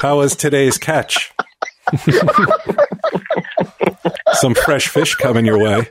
[0.00, 1.30] how was today's catch?
[4.32, 5.86] Some fresh fish coming your way.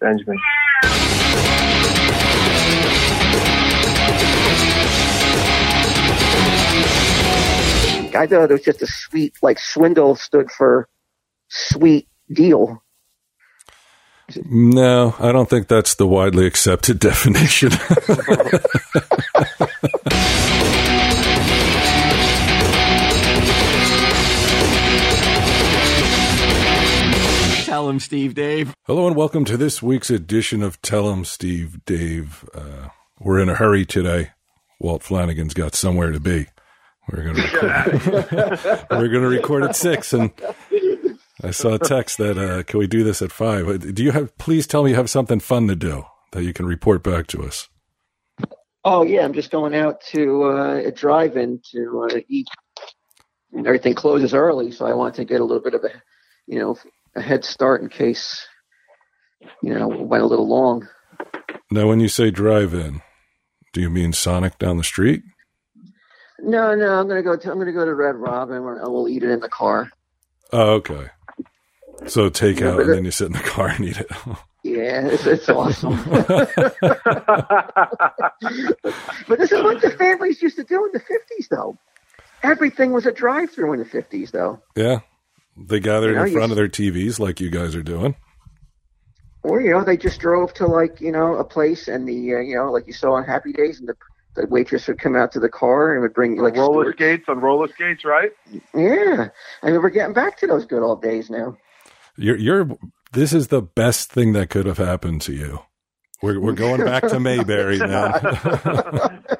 [0.00, 0.38] Benjamin.
[8.16, 10.88] I thought it was just a sweet, like swindle stood for
[11.48, 12.82] sweet deal.
[14.44, 17.70] No, I don't think that's the widely accepted definition.
[27.64, 28.74] Tell him, Steve Dave.
[28.84, 32.48] Hello and welcome to this week's edition of Tell him, Steve Dave.
[32.54, 32.88] Uh,
[33.20, 34.30] we're in a hurry today.
[34.80, 36.46] Walt Flanagan's got somewhere to be.
[37.10, 40.32] We're gonna record, we're gonna record at six, and
[41.42, 43.94] I saw a text that uh, can we do this at five?
[43.94, 44.36] Do you have?
[44.38, 47.44] Please tell me you have something fun to do that you can report back to
[47.44, 47.68] us.
[48.84, 52.48] Oh yeah, I'm just going out to uh, a drive-in to uh, eat.
[53.52, 55.90] And everything closes early, so I want to get a little bit of a,
[56.46, 56.76] you know,
[57.14, 58.46] a head start in case,
[59.62, 60.86] you know, went a little long.
[61.70, 63.00] Now, when you say drive-in,
[63.72, 65.22] do you mean Sonic down the street?
[66.40, 67.36] No, no, I'm gonna go.
[67.36, 69.90] To, I'm gonna go to Red Robin, and we'll eat it in the car.
[70.52, 71.08] Oh, okay.
[72.06, 74.10] So take out, and then you sit in the car and eat it.
[74.62, 75.94] Yeah, it's, it's awesome.
[76.10, 76.74] but
[79.38, 81.78] this is what the families used to do in the 50s, though.
[82.42, 84.60] Everything was a drive-through in the 50s, though.
[84.74, 85.00] yeah,
[85.56, 88.16] they gathered You know, in front of their TVs like you guys are doing.
[89.44, 92.38] Or you know, they just drove to like you know a place, and the uh,
[92.40, 93.94] you know like you saw on Happy Days, and the
[94.36, 97.24] the waitress would come out to the car and would bring like roller Stuart- skates
[97.28, 98.30] on roller skates, right?
[98.74, 99.28] Yeah,
[99.62, 101.56] I mean we're getting back to those good old days now.
[102.16, 102.68] You're, you're.
[103.12, 105.60] This is the best thing that could have happened to you.
[106.22, 108.14] We're we're going back to Mayberry now.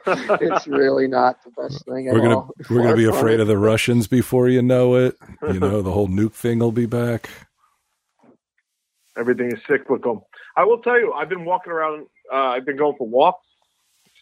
[0.07, 2.09] it's really not the best thing.
[2.09, 2.51] At we're gonna all.
[2.69, 5.17] we're gonna be afraid of the Russians before you know it.
[5.43, 7.31] You know the whole nuke thing will be back.
[9.17, 10.29] Everything is cyclical.
[10.57, 12.07] I will tell you, I've been walking around.
[12.31, 13.46] Uh, I've been going for walks,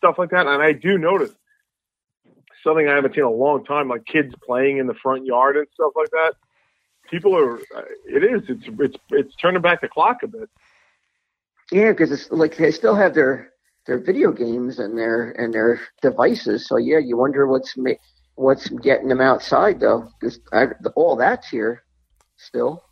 [0.05, 1.31] stuff like that, and I do notice
[2.63, 5.57] something I haven't seen in a long time, like kids playing in the front yard
[5.57, 6.35] and stuff like that.
[7.11, 7.59] People are.
[8.07, 8.43] It is.
[8.49, 8.65] It's.
[8.79, 8.97] It's.
[9.11, 10.49] It's turning back the clock a bit.
[11.73, 13.51] Yeah, because it's like they still have their
[13.87, 16.67] their video games and their and their devices.
[16.67, 18.01] So yeah, you wonder what's ma-
[18.35, 20.41] what's getting them outside though, because
[20.97, 21.83] all that's here
[22.37, 22.83] still.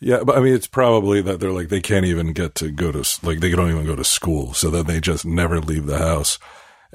[0.00, 2.92] Yeah, but I mean, it's probably that they're like they can't even get to go
[2.92, 5.98] to like they don't even go to school, so that they just never leave the
[5.98, 6.38] house.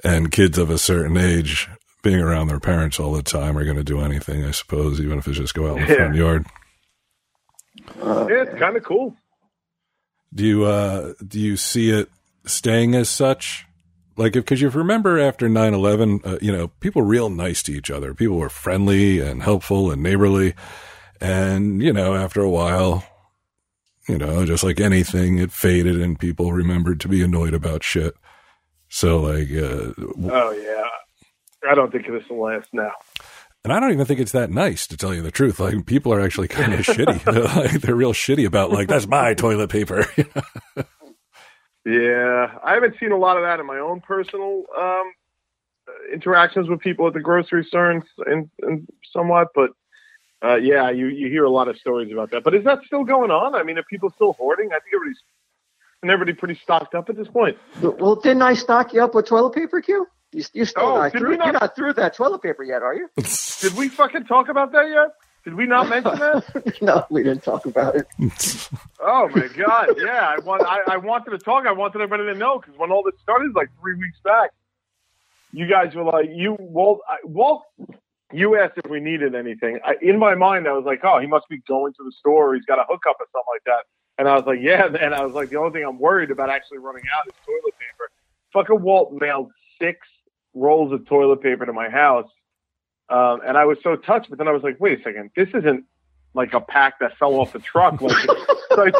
[0.03, 1.67] And kids of a certain age,
[2.03, 5.17] being around their parents all the time, are going to do anything, I suppose, even
[5.17, 5.95] if it's just go out in the Yeah.
[5.97, 6.45] front yard.
[8.01, 9.15] Uh, Yeah, it's kind of cool.
[10.33, 12.09] Do you uh do you see it
[12.45, 13.65] staying as such?
[14.17, 17.89] Like, because you remember after 9-11, uh, you know, people were real nice to each
[17.89, 18.13] other.
[18.13, 20.55] People were friendly and helpful and neighborly.
[21.21, 23.03] And, you know, after a while,
[24.07, 28.13] you know, just like anything, it faded and people remembered to be annoyed about shit.
[28.87, 29.93] So, like, uh,
[30.31, 31.69] Oh yeah.
[31.69, 32.91] I don't think this will last now.
[33.65, 35.59] and I don't even think it's that nice to tell you the truth.
[35.59, 37.23] Like, people are actually kind of shitty.
[37.31, 40.05] They're, like, they're real shitty about, like, that's my toilet paper.
[41.85, 45.11] Yeah, I haven't seen a lot of that in my own personal um,
[46.13, 49.71] interactions with people at the grocery store and, and, and somewhat, but
[50.43, 52.43] uh, yeah, you, you hear a lot of stories about that.
[52.43, 53.55] But is that still going on?
[53.55, 54.67] I mean, are people still hoarding?
[54.67, 55.21] I think everybody's
[56.01, 57.57] and everybody pretty stocked up at this point.
[57.81, 60.07] well, didn't I stock you up with toilet paper, Q?
[60.31, 61.29] You, you're still Oh, not did through.
[61.31, 63.09] we not- You're not through that toilet paper yet, are you?
[63.61, 65.09] Did we fucking talk about that yet?
[65.43, 66.77] Did we not mention that?
[66.81, 68.05] no, we didn't talk about it.
[69.01, 70.35] Oh my god, yeah.
[70.37, 71.65] I want I, I wanted to talk.
[71.65, 74.51] I wanted everybody to know because when all this started like three weeks back,
[75.53, 77.63] you guys were like, you Walt, I, Walt,
[78.31, 79.79] you asked if we needed anything.
[79.83, 82.51] I, in my mind, I was like, oh, he must be going to the store.
[82.51, 83.85] Or he's got a hookup or something like that.
[84.17, 84.85] And I was like, yeah.
[85.01, 87.73] And I was like, the only thing I'm worried about actually running out is toilet
[87.79, 88.11] paper.
[88.53, 89.99] Fucking Walt mailed six
[90.53, 92.29] rolls of toilet paper to my house.
[93.09, 95.49] Um, and I was so touched, but then I was like, wait a second, this
[95.53, 95.85] isn't
[96.35, 97.99] like a pack that fell off the truck.
[98.01, 98.25] Like,
[98.69, 98.91] so I,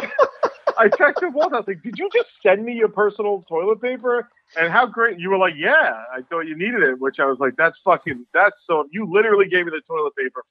[0.80, 1.52] I texted Walt.
[1.52, 4.28] I was like, "Did you just send me your personal toilet paper?"
[4.58, 7.38] And how great you were like, "Yeah, I thought you needed it." Which I was
[7.38, 8.26] like, "That's fucking.
[8.32, 8.86] That's so.
[8.90, 10.42] You literally gave me the toilet paper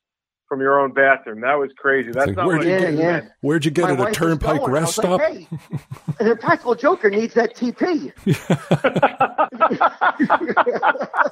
[0.50, 1.42] from your own bathroom.
[1.42, 2.12] That was crazy.
[2.12, 3.22] That's like, not where'd what you I Yeah, get did, yeah.
[3.42, 4.10] Where'd you get My it?
[4.10, 4.72] A turnpike going.
[4.72, 5.22] Rest stop?
[5.22, 5.48] like, hey,
[6.20, 8.12] the Practical Joker needs that TP.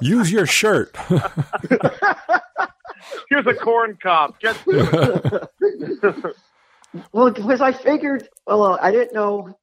[0.00, 0.96] Use your shirt.
[3.28, 4.38] Here's a corn cob.
[4.40, 4.56] Get
[7.12, 9.58] Well, because I figured, well, I didn't know,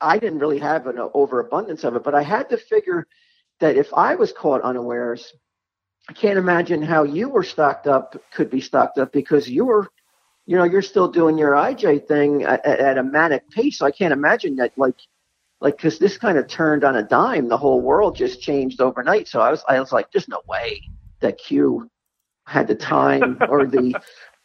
[0.00, 3.06] I didn't really have an overabundance of it, but I had to figure
[3.60, 5.32] that if I was caught unawares,
[6.08, 9.88] I can't imagine how you were stocked up, could be stocked up because you were,
[10.46, 13.78] you know, you're still doing your IJ thing at, at a manic pace.
[13.78, 14.96] So I can't imagine that, like,
[15.60, 17.48] like, because this kind of turned on a dime.
[17.48, 19.28] The whole world just changed overnight.
[19.28, 20.80] So I was, I was like, there's no way
[21.20, 21.90] that Q
[22.46, 23.94] had the time or the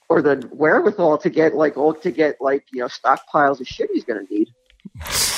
[0.10, 3.90] or the wherewithal to get like all to get like you know stockpiles of shit
[3.94, 4.50] he's going to need.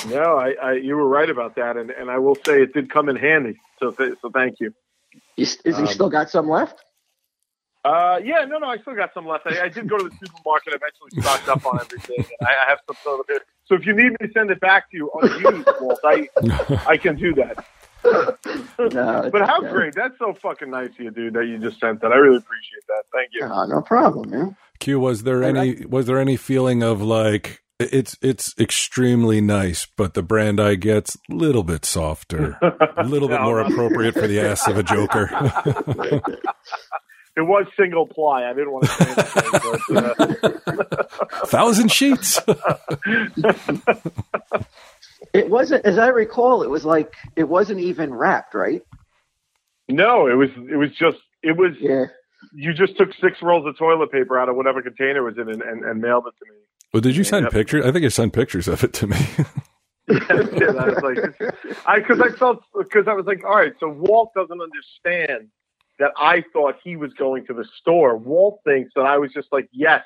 [0.09, 2.89] no, I, I you were right about that, and, and I will say it did
[2.89, 3.55] come in handy.
[3.79, 4.73] So th- so thank you.
[5.37, 6.83] Is, is he Um, still got some left?
[7.85, 9.47] Uh, yeah, no, no, I still got some left.
[9.47, 10.73] I, I did go to the supermarket.
[10.73, 13.43] Eventually stocked up on everything, and I, I have some sort of it.
[13.65, 16.27] So if you need me to send it back to you unused, Walt, I
[16.85, 17.65] I can do that.
[18.79, 19.71] No, But how yeah.
[19.71, 19.95] great!
[19.95, 21.33] That's so fucking nice of you, dude.
[21.33, 22.11] That you just sent that.
[22.11, 23.03] I really appreciate that.
[23.13, 23.41] Thank you.
[23.43, 24.55] Oh, no problem, man.
[24.79, 30.13] Q, was there any was there any feeling of like it's it's extremely nice, but
[30.13, 32.57] the brand I get's a little bit softer,
[32.97, 35.29] a little bit No, more appropriate for the ass of a joker.
[37.39, 38.45] It was single ply.
[38.49, 42.39] I didn't want to say anything, but uh, Thousand sheets.
[45.33, 48.81] It wasn't, as I recall, it was like it wasn't even wrapped, right?
[49.89, 52.05] no, it was it was just it was Yeah.
[52.53, 55.61] you just took six rolls of toilet paper out of whatever container was in and,
[55.61, 56.59] and, and mailed it to me.
[56.93, 57.53] well, did you send Yep.
[57.53, 57.85] pictures?
[57.85, 59.17] I think you sent pictures of it to me.
[60.07, 61.53] yeah, I was like,
[61.85, 65.49] I because I felt because I was like, all right, so Walt doesn't understand
[65.99, 68.15] that I thought he was going to the store.
[68.17, 70.03] Walt thinks that I was just like, yes,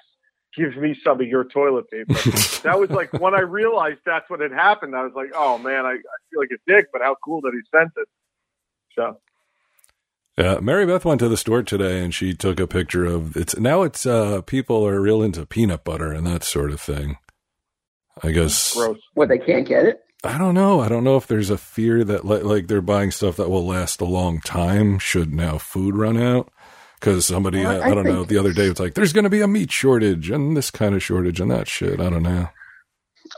[0.56, 2.14] give me some of your toilet paper.
[2.64, 4.96] that was like when I realized that's what had happened.
[4.96, 7.52] I was like, oh man, I, I feel like a dick, but how cool that
[7.54, 8.08] he sent it.
[8.96, 9.20] So
[10.38, 13.58] Yeah, Mary Beth went to the store today and she took a picture of it's
[13.58, 17.18] now it's uh people are real into peanut butter and that sort of thing.
[18.24, 19.00] I guess gross.
[19.14, 20.02] What they can't get it?
[20.24, 20.82] I don't know.
[20.82, 23.66] I don't know if there's a fear that like, like they're buying stuff that will
[23.66, 26.52] last a long time should now food run out.
[27.02, 29.24] Because somebody, Well, I, I I don't know, the other day it's like there's going
[29.24, 32.00] to be a meat shortage and this kind of shortage and that shit.
[32.00, 32.48] I don't know.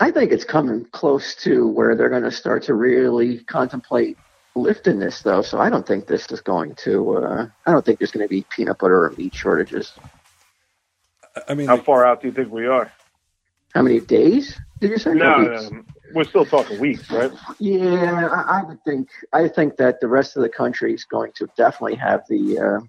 [0.01, 4.17] I think it's coming close to where they're going to start to really contemplate
[4.53, 5.41] lifting this, though.
[5.41, 7.17] So I don't think this is going to.
[7.19, 9.93] Uh, I don't think there's going to be peanut butter or meat shortages.
[11.37, 12.91] I- I mean, How far out do you think we are?
[13.73, 15.13] How many days did you say?
[15.13, 15.71] No, Or weeks?
[15.71, 15.83] no,
[16.13, 17.31] we're still talking weeks, right?
[17.59, 19.07] Yeah, I, I would think.
[19.31, 22.79] I think that the rest of the country is going to definitely have the uh,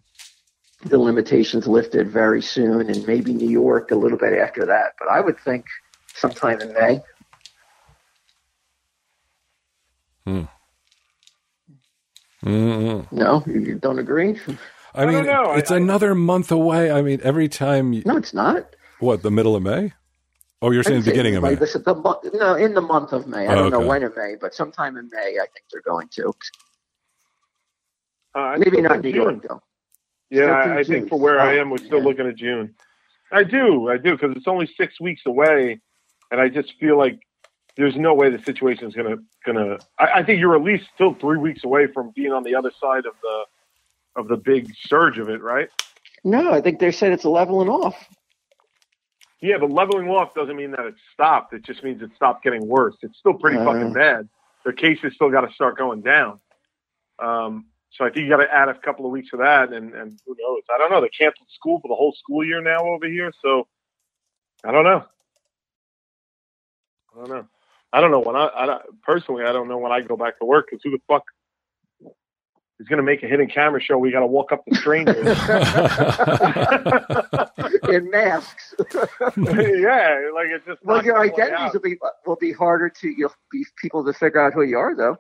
[0.82, 4.94] the limitations lifted very soon, and maybe New York a little bit after that.
[4.98, 5.66] But I would think
[6.14, 7.02] sometime in May.
[12.44, 13.08] mm-mm.
[13.12, 14.40] No, you you don't agree?
[14.94, 15.44] I I mean, don't know.
[15.52, 16.90] I- it's I- another month away.
[16.90, 18.76] I mean, every time, you, No, it's not.
[18.98, 19.94] what, the middle of May?
[20.62, 21.50] Oh, you're saying I'd say beginning of May.
[21.50, 23.48] like this is the month, no, in the month of May.
[23.48, 23.70] I Oh, don't okay.
[23.70, 26.34] know when in May, but sometime in May, I think they're going to.
[28.34, 29.22] Uh, Maybe not New June.
[29.22, 29.62] York though.
[30.34, 32.04] Yeah, I, think I think for where I Oh, am, we're still yeah.
[32.04, 32.74] looking at June.
[33.32, 35.80] I do, I do, because it's only six weeks away,
[36.30, 37.20] and I just feel like
[37.76, 39.78] there's no way the situation is gonna gonna.
[39.98, 42.70] I, I think you're at least still three weeks away from being on the other
[42.80, 43.44] side of the
[44.16, 45.68] of the big surge of it, right?
[46.22, 47.96] No, I think they said it's leveling off.
[49.40, 51.52] Yeah, but leveling off doesn't mean that it's stopped.
[51.52, 52.96] It just means it stopped getting worse.
[53.02, 53.64] It's still pretty Uh.
[53.64, 54.28] fucking bad.
[54.64, 56.40] The cases still got to start going down.
[57.18, 59.94] Um, so I think you got to add a couple of weeks of that, and,
[59.94, 60.62] and who knows?
[60.74, 61.00] I don't know.
[61.00, 63.68] They canceled school for the whole school year now over here, so
[64.64, 65.04] I don't know.
[67.14, 67.46] I don't know.
[67.92, 70.38] I don't know when I, I don't- personally I don't know when I go back
[70.40, 71.22] to work because who the fuck
[72.80, 73.98] is going to make a hidden camera show?
[73.98, 75.16] We got to walk up to strangers.
[77.88, 78.74] in masks.
[79.36, 81.96] yeah, like it's just well, your gonna identities will be
[82.26, 85.16] will be harder to you'll be people to figure out who you are, though.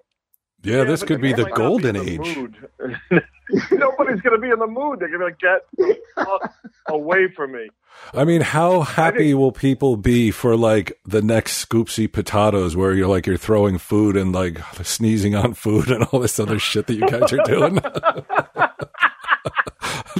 [0.64, 2.38] Yeah, this could be the be golden the age.
[3.70, 5.00] Nobody's going to be in the mood.
[5.00, 6.48] They're going to get uh,
[6.88, 7.68] away from me.
[8.12, 13.06] I mean, how happy will people be for like the next scoopsy potatoes where you're
[13.08, 16.94] like you're throwing food and like sneezing on food and all this other shit that
[16.94, 17.78] you guys are doing?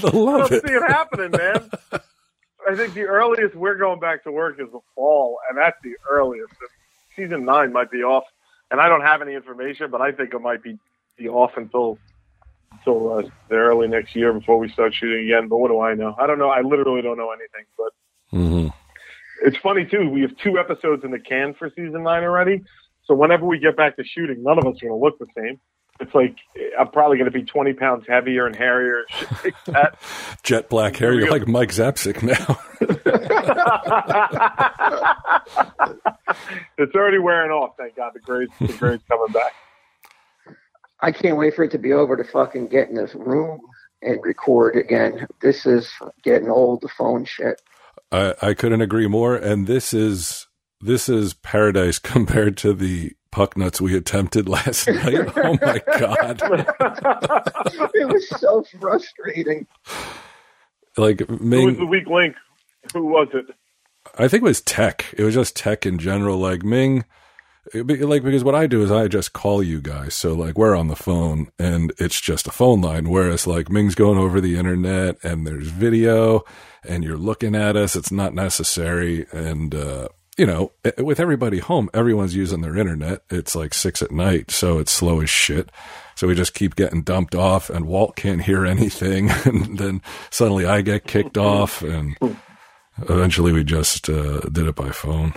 [0.05, 0.67] I love don't it.
[0.67, 1.71] see it happening, man.
[2.69, 5.95] I think the earliest we're going back to work is the fall, and that's the
[6.11, 6.53] earliest.
[7.17, 8.25] Season nine might be off,
[8.75, 10.77] and I don't have any information, but I think it might be,
[11.17, 12.01] be off until
[12.83, 15.47] till uh, the early next year before we start shooting again.
[15.47, 16.17] But what do I know?
[16.19, 16.49] I don't know.
[16.49, 17.67] I literally don't know anything.
[17.79, 18.67] But hmm
[19.45, 20.11] it's funny too.
[20.11, 22.65] We have two episodes in the can for season nine already.
[23.05, 25.27] So whenever we get back to shooting, none of us are going to look the
[25.37, 25.61] same.
[26.01, 26.37] It's like
[26.79, 29.99] I'm probably going to be 20 pounds heavier and hairier and shit like that.
[30.43, 31.13] Jet black hair.
[31.13, 32.59] You're like Mike Zapcic now.
[36.79, 37.75] it's already wearing off.
[37.79, 39.53] Thank God the gray's the grades coming back.
[41.01, 43.61] I can't wait for it to be over to fucking get in this room
[44.03, 45.27] and record again.
[45.41, 45.91] This is
[46.23, 46.81] getting old.
[46.81, 47.61] The phone shit.
[48.11, 49.37] I, I couldn't agree more.
[49.37, 50.49] And this is
[50.81, 55.29] this is paradise compared to the puck nuts we attempted last night.
[55.37, 56.41] Oh my god!
[57.95, 59.67] it was so frustrating.
[60.97, 62.37] Like Ming, Who was the weak link?
[62.93, 63.47] Who was it?
[64.17, 65.07] I think it was tech.
[65.19, 66.39] It was just tech in general.
[66.39, 67.05] Like Ming,
[67.75, 70.15] like because what I do is I just call you guys.
[70.15, 73.09] So like we're on the phone and it's just a phone line.
[73.09, 76.45] Whereas like Ming's going over the internet and there's video
[76.87, 77.97] and you're looking at us.
[77.97, 79.27] It's not necessary.
[79.33, 83.23] And uh, you know, with everybody home, everyone's using their internet.
[83.31, 85.71] It's like six at night, so it's slow as shit.
[86.17, 89.31] So we just keep getting dumped off, and Walt can't hear anything.
[89.45, 92.17] And then suddenly I get kicked off, and
[93.09, 95.35] eventually we just uh, did it by phone.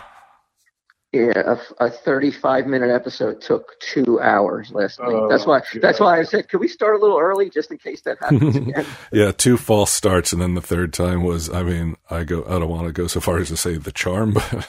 [1.14, 5.14] Yeah, a, a 35 minute episode took two hours last night.
[5.14, 5.60] Oh, that's why.
[5.60, 5.82] God.
[5.82, 8.56] That's why I said, "Can we start a little early just in case that happens
[8.58, 8.86] again?
[9.14, 11.50] Yeah, two false starts, and then the third time was.
[11.50, 12.44] I mean, I go.
[12.44, 14.52] I don't want to go so far as to say the charm, but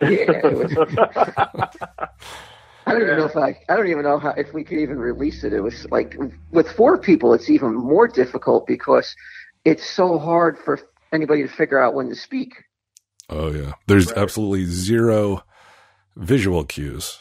[0.00, 0.40] yeah,
[2.86, 3.58] I don't even know if I.
[3.68, 5.52] I don't even know how if we could even release it.
[5.52, 6.16] It was like
[6.50, 9.14] with four people, it's even more difficult because
[9.66, 10.80] it's so hard for
[11.12, 12.54] anybody to figure out when to speak.
[13.32, 14.18] Oh yeah, there's Right.
[14.18, 15.44] absolutely zero
[16.16, 17.18] visual cues.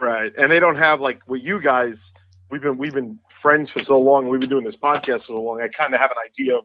[0.00, 1.94] Right, and they don't have like what you guys.
[2.50, 4.28] We've been we've been friends for so long.
[4.28, 5.60] We've been doing this podcast for so long.
[5.60, 6.64] I kind of have an idea of,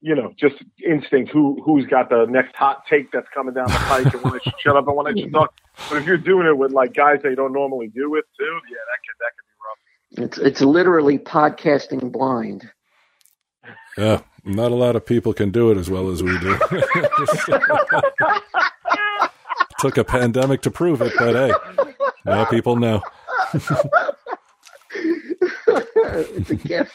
[0.00, 0.56] you know, just
[0.86, 4.34] instinct who who's got the next hot take that's coming down the pike and when
[4.34, 5.54] I should shut up and when I should talk.
[5.88, 8.60] But if you're doing it with like guys that you don't normally do with too,
[8.70, 10.28] yeah, that could that could be rough.
[10.30, 12.70] It's it's literally podcasting blind.
[13.96, 16.58] Yeah, not a lot of people can do it as well as we do.
[19.78, 21.52] Took a pandemic to prove it, but hey,
[22.24, 23.02] now people know.
[25.94, 26.92] it's a gift.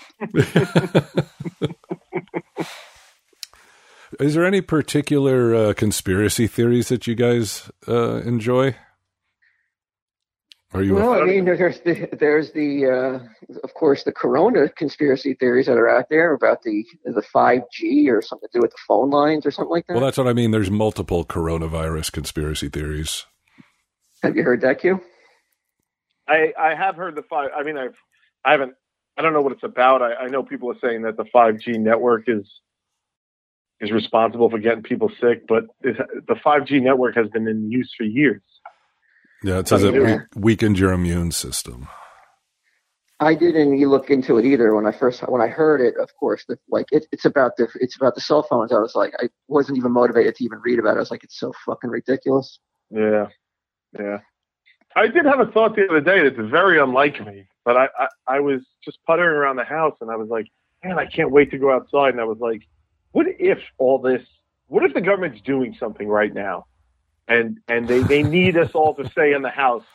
[4.19, 8.75] Is there any particular uh, conspiracy theories that you guys uh, enjoy?
[10.73, 10.93] Are you?
[10.93, 15.77] Well, I mean, there's the there's the uh, of course the Corona conspiracy theories that
[15.77, 19.09] are out there about the the five G or something to do with the phone
[19.09, 19.93] lines or something like that.
[19.93, 20.51] well, that's what I mean.
[20.51, 23.25] There's multiple coronavirus conspiracy theories.
[24.21, 25.01] Have you heard that, Q?
[26.27, 27.49] I I have heard the five.
[27.57, 27.95] I mean, I've
[28.45, 28.73] I haven't.
[29.17, 30.01] I don't know what it's about.
[30.01, 32.47] I, I know people are saying that the 5G network is
[33.81, 35.97] is responsible for getting people sick, but it,
[36.27, 38.41] the 5G network has been in use for years.
[39.43, 40.19] Yeah, it says it Yeah.
[40.35, 41.87] we- weakened your immune system.
[43.21, 45.95] I didn't look into it either when I first when I heard it.
[45.97, 48.71] Of course, the, like it, it's about the it's about the cell phones.
[48.71, 50.97] I was like, I wasn't even motivated to even read about it.
[50.97, 52.59] I was like, it's so fucking ridiculous.
[52.89, 53.27] Yeah,
[53.99, 54.19] yeah.
[54.95, 58.07] I did have a thought the other day that's very unlike me, but I, I
[58.27, 60.47] I was just puttering around the house and I was like,
[60.83, 62.11] man, I can't wait to go outside.
[62.11, 62.61] And I was like,
[63.11, 64.21] what if all this?
[64.67, 66.67] What if the government's doing something right now,
[67.29, 69.85] and and they they need us all to stay in the house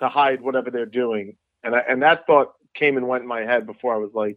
[0.00, 1.36] to hide whatever they're doing?
[1.62, 4.36] And I, and that thought came and went in my head before I was like,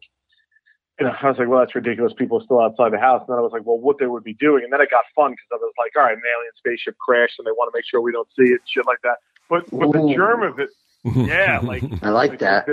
[1.00, 2.14] you know, I was like, well, that's ridiculous.
[2.14, 3.22] People are still outside the house.
[3.28, 4.64] And then I was like, well, what they would be doing.
[4.64, 7.36] And then it got fun because I was like, all right, an alien spaceship crashed
[7.40, 9.18] and they want to make sure we don't see it shit like that.
[9.50, 10.70] But but the germ of it,
[11.04, 12.68] yeah, like I like that.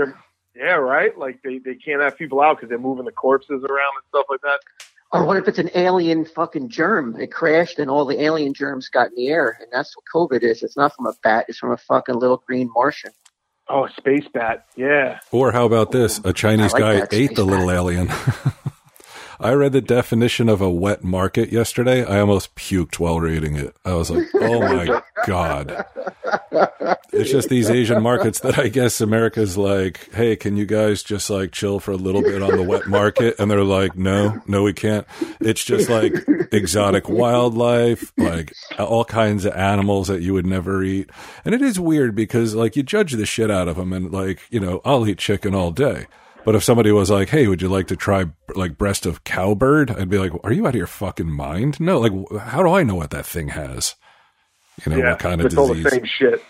[0.54, 1.16] Yeah, right.
[1.18, 4.26] Like they, they can't have people out because they're moving the corpses around and stuff
[4.30, 4.60] like that.
[5.14, 7.14] Or what if it's an alien fucking germ?
[7.20, 10.42] It crashed and all the alien germs got in the air, and that's what COVID
[10.42, 10.64] is.
[10.64, 11.46] It's not from a bat.
[11.48, 13.12] It's from a fucking little green Martian.
[13.68, 14.66] Oh, space bat.
[14.74, 15.20] Yeah.
[15.30, 16.20] Or how about this?
[16.24, 17.76] A Chinese like guy that ate space the little bat.
[17.76, 18.08] alien.
[19.40, 22.04] I read the definition of a wet market yesterday.
[22.04, 23.76] I almost puked while reading it.
[23.84, 25.84] I was like, oh my God.
[27.12, 31.30] It's just these Asian markets that I guess America's like, hey, can you guys just
[31.30, 33.36] like chill for a little bit on the wet market?
[33.38, 35.06] And they're like, no, no, we can't.
[35.40, 36.12] It's just like
[36.52, 41.10] exotic wildlife, like all kinds of animals that you would never eat.
[41.44, 44.40] And it is weird because like you judge the shit out of them and like,
[44.50, 46.06] you know, I'll eat chicken all day.
[46.44, 49.90] But if somebody was like, "Hey, would you like to try like breast of cowbird?"
[49.90, 52.82] I'd be like, "Are you out of your fucking mind?" No, like, how do I
[52.82, 53.94] know what that thing has?
[54.84, 56.42] You know yeah, what kind of it's all the same shit.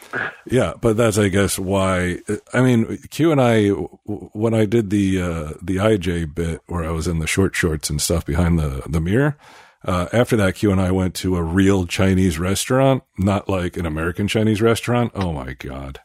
[0.46, 2.20] Yeah, but that's I guess why.
[2.52, 6.90] I mean, Q and I when I did the uh, the IJ bit where I
[6.90, 9.36] was in the short shorts and stuff behind the the mirror.
[9.84, 13.84] Uh, after that, Q and I went to a real Chinese restaurant, not like an
[13.84, 15.12] American Chinese restaurant.
[15.14, 16.00] Oh my god,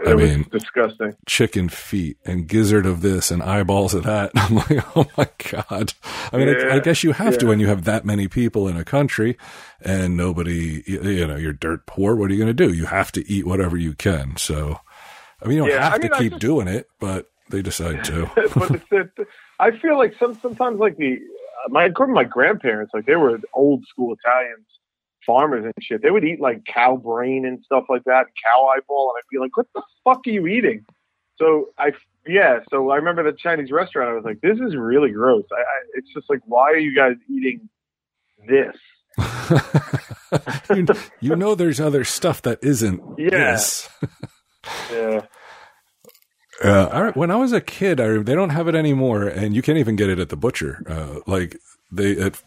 [0.00, 1.14] It I was mean- disgusting.
[1.26, 4.30] chicken feet and gizzard of this and eyeballs of that.
[4.36, 5.92] I'm like, oh my god.
[6.32, 8.76] I mean, I, I guess you have to when you have that many people in
[8.76, 9.36] a country
[9.80, 12.14] and nobody, you, you know, you're dirt poor.
[12.14, 12.72] What are you going to do?
[12.72, 14.36] You have to eat whatever you can.
[14.36, 14.78] So,
[15.42, 17.62] I mean, you don't Yeah, have I mean, to keep just- doing it, but they
[17.62, 18.30] decide to.
[18.54, 19.10] but it's, it,
[19.58, 21.18] I feel like some sometimes like the
[21.70, 24.66] my my grandparents like they were old school Italians,
[25.28, 26.02] farmers and shit.
[26.02, 29.30] They would eat like cow brain and stuff like that, and cow eyeball, and I'd
[29.30, 30.84] be like, "What the fuck are you eating?"
[31.36, 31.92] So I
[32.26, 34.10] yeah, so I remember the Chinese restaurant.
[34.10, 36.96] I was like, "This is really gross." I, I it's just like, why are you
[36.96, 37.68] guys eating
[38.48, 38.76] this?
[40.74, 40.86] you,
[41.20, 43.88] you know, there's other stuff that isn't this.
[44.92, 45.22] Yeah,
[46.62, 49.62] Uh, I, when I was a kid, I, they don't have it anymore, and you
[49.62, 50.82] can't even get it at the butcher.
[50.86, 51.56] Uh, like
[51.90, 52.42] they at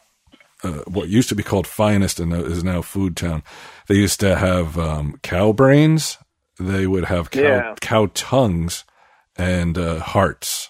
[0.63, 3.44] uh, what used to be called Finest and is now Food Town.
[3.88, 6.18] They used to have um, cow brains.
[6.60, 7.75] They would have cow, Yeah.
[7.82, 8.84] cow tongues
[9.38, 10.70] and uh, hearts,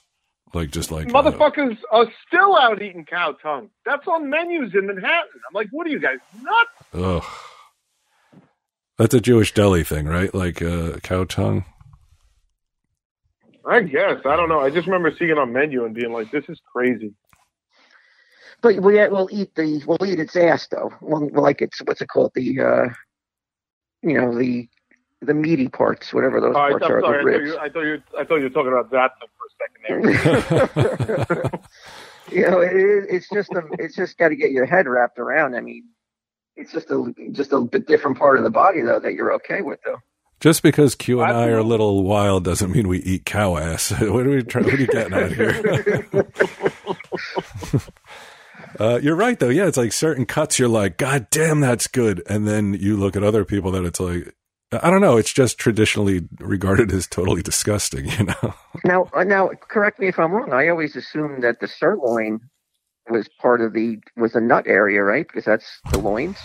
[0.54, 3.70] like just like uh, motherfuckers are still out eating cow tongue.
[3.86, 5.30] That's on menus in Manhattan.
[5.50, 6.70] I'm like, what are you guys nuts?
[6.94, 7.24] ugh.
[8.98, 10.34] That's a Jewish deli thing, right?
[10.34, 11.66] Like uh, cow tongue.
[13.66, 14.60] I guess I don't know.
[14.60, 17.14] I just remember seeing it on menu and being like, "This is crazy."
[18.62, 20.92] But we we'll eat the we'll eat its ass though.
[21.02, 22.90] Well, like it's what's it called the uh,
[24.04, 24.68] you know the
[25.22, 27.02] the meaty parts, whatever those Oh, I, I'm parts are, sorry.
[27.02, 27.48] I the thought, ribs.
[27.48, 28.04] you, I thought you.
[28.20, 31.62] I thought you were talking about that for a second there.
[32.32, 35.20] you know, it is, it's just a, it's just got to get your head wrapped
[35.20, 35.56] around.
[35.56, 35.86] I mean,
[36.56, 39.62] it's just a just a bit different part of the body though that you're okay
[39.62, 39.98] with though.
[40.40, 43.92] Just because Q and I are a little wild doesn't mean we eat cow ass.
[44.02, 44.66] what are we trying?
[44.66, 46.18] What are you getting at here?
[48.80, 49.50] Uh, you're right though.
[49.50, 50.60] Yeah, it's like certain cuts.
[50.60, 52.24] You're like, God damn, that's good.
[52.28, 54.34] And then you look at other people that it's like,
[54.72, 55.18] I don't know.
[55.18, 58.06] It's just traditionally regarded as totally disgusting.
[58.18, 58.54] You know?
[58.86, 60.54] Now, uh, now, correct me if I'm wrong.
[60.54, 62.40] I always assumed that the sirloin
[63.10, 65.28] was part of the was the nut area, right?
[65.28, 66.38] Because that's the loins.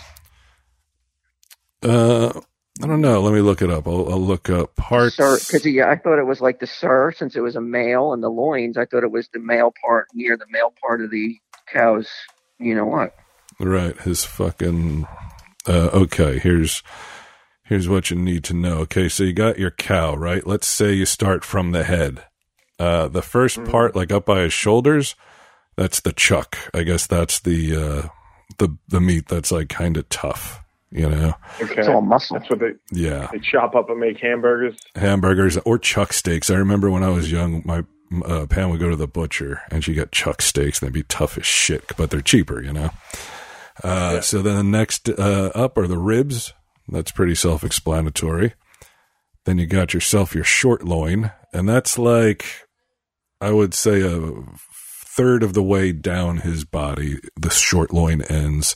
[1.83, 2.41] Uh,
[2.81, 3.21] I don't know.
[3.21, 3.87] Let me look it up.
[3.87, 5.15] I'll, I'll look up parts.
[5.15, 8.21] Because yeah, I thought it was like the sir, since it was a male, and
[8.21, 8.77] the loins.
[8.77, 11.37] I thought it was the male part near the male part of the
[11.71, 12.07] cow's.
[12.59, 13.15] You know what?
[13.59, 13.97] Right.
[14.01, 15.07] His fucking.
[15.67, 16.39] Uh, okay.
[16.39, 16.81] Here's
[17.63, 18.77] here's what you need to know.
[18.79, 20.45] Okay, so you got your cow, right?
[20.47, 22.23] Let's say you start from the head.
[22.79, 25.15] Uh, the 1st part, like up by his shoulders,
[25.75, 26.57] that's the chuck.
[26.73, 28.07] I guess that's the uh,
[28.59, 30.61] the the meat that's like kind of tough.
[30.89, 31.33] You know?
[31.61, 32.37] Okay, It's all muscle.
[32.39, 33.27] that's what they Yeah.
[33.33, 34.77] they chop up and make hamburgers.
[34.95, 36.49] hamburgers or chuck steaks.
[36.49, 37.83] I remember when I was young, my
[38.25, 40.81] uh, Pam would go to the butcher and she'd get chuck steaks.
[40.81, 42.89] And they'd be tough as shit, but they're cheaper, you know.
[43.83, 46.53] Uh, So then the next uh, up are the ribs.
[46.87, 48.53] That's pretty self-explanatory.
[49.45, 52.45] Then you got yourself your short loin, and that's like
[53.39, 54.43] I would say a
[55.15, 57.19] third of the way down his body.
[57.39, 58.75] The short loin ends,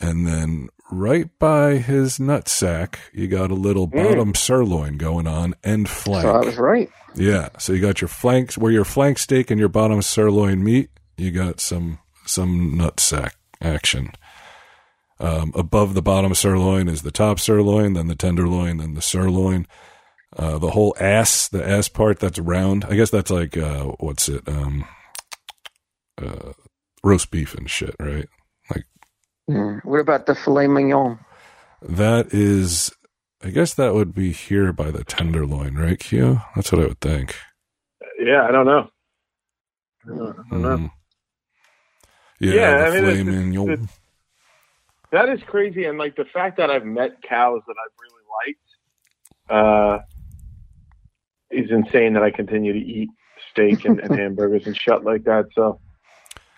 [0.00, 5.88] and then right by his nutsack, you got a little bottom sirloin going on and
[5.88, 6.22] flank.
[6.22, 6.90] So I was right.
[7.14, 7.48] Yeah.
[7.58, 10.90] So you got your flanks where your flank steak and your bottom sirloin meat.
[11.16, 14.10] You got some some nutsack action.
[15.20, 19.66] Um, above the bottom sirloin is the top sirloin, then the tenderloin, then the sirloin.
[20.36, 22.84] Uh, the whole ass, the ass part that's round.
[22.86, 24.48] I guess that's like uh, what's it?
[24.48, 24.84] Um,
[26.20, 26.52] uh,
[27.04, 28.28] roast beef and shit, right?
[29.48, 29.80] Yeah.
[29.84, 31.18] What about the filet mignon?
[31.82, 32.90] That is,
[33.42, 36.40] I guess that would be here by the tenderloin, right, Q?
[36.56, 37.36] That's what I would think.
[38.18, 38.88] Yeah, I don't know.
[40.06, 40.18] I don't
[40.62, 40.76] know.
[40.78, 40.90] Mhm.
[42.40, 43.70] Yeah, Yeah, the I mean, filet it's- mignon.
[43.70, 44.00] it's-
[45.12, 48.60] That is crazy, and like the fact that I've met cows that I've really liked
[49.50, 49.98] uh,
[51.50, 52.14] is insane.
[52.14, 53.10] That I continue to eat
[53.50, 55.46] steak and, and hamburgers and shit like that.
[55.54, 55.80] So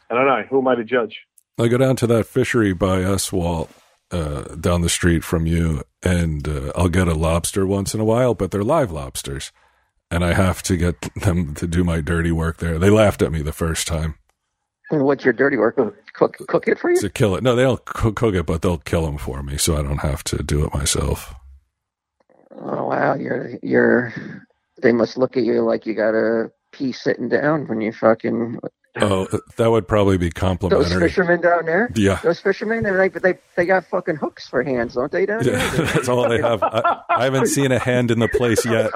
[0.09, 0.43] I don't know.
[0.49, 1.21] Who am I to judge?
[1.59, 3.71] I go down to that fishery by us, Walt,
[4.11, 8.05] uh, down the street from you, and uh, I'll get a lobster once in a
[8.05, 9.53] while, but they're live lobsters.
[10.11, 12.79] And I have to get them to do my dirty work there.
[12.79, 14.17] They laughed at me the first time
[14.91, 15.77] And what's your dirty work?
[16.15, 17.01] Cook cook it for you?
[17.01, 17.43] to kill it.
[17.45, 19.99] No, they don't cook, cook it, but they'll kill them for me, so I don't
[19.99, 21.35] have to do it myself.
[22.53, 24.15] Oh wow, you're you're.
[24.83, 28.59] They must look at you like you got a pee sitting down when you fucking
[28.99, 30.89] Oh, that would probably be complimentary.
[30.89, 31.91] Those fishermen down there.
[31.95, 32.19] Yeah.
[32.23, 35.27] Those fishermen, they like, they they got fucking hooks for hands, don't they?
[35.27, 35.59] Down there.
[35.59, 36.63] Yeah, that's all they have.
[36.63, 38.91] I, I haven't seen a hand in the place yet.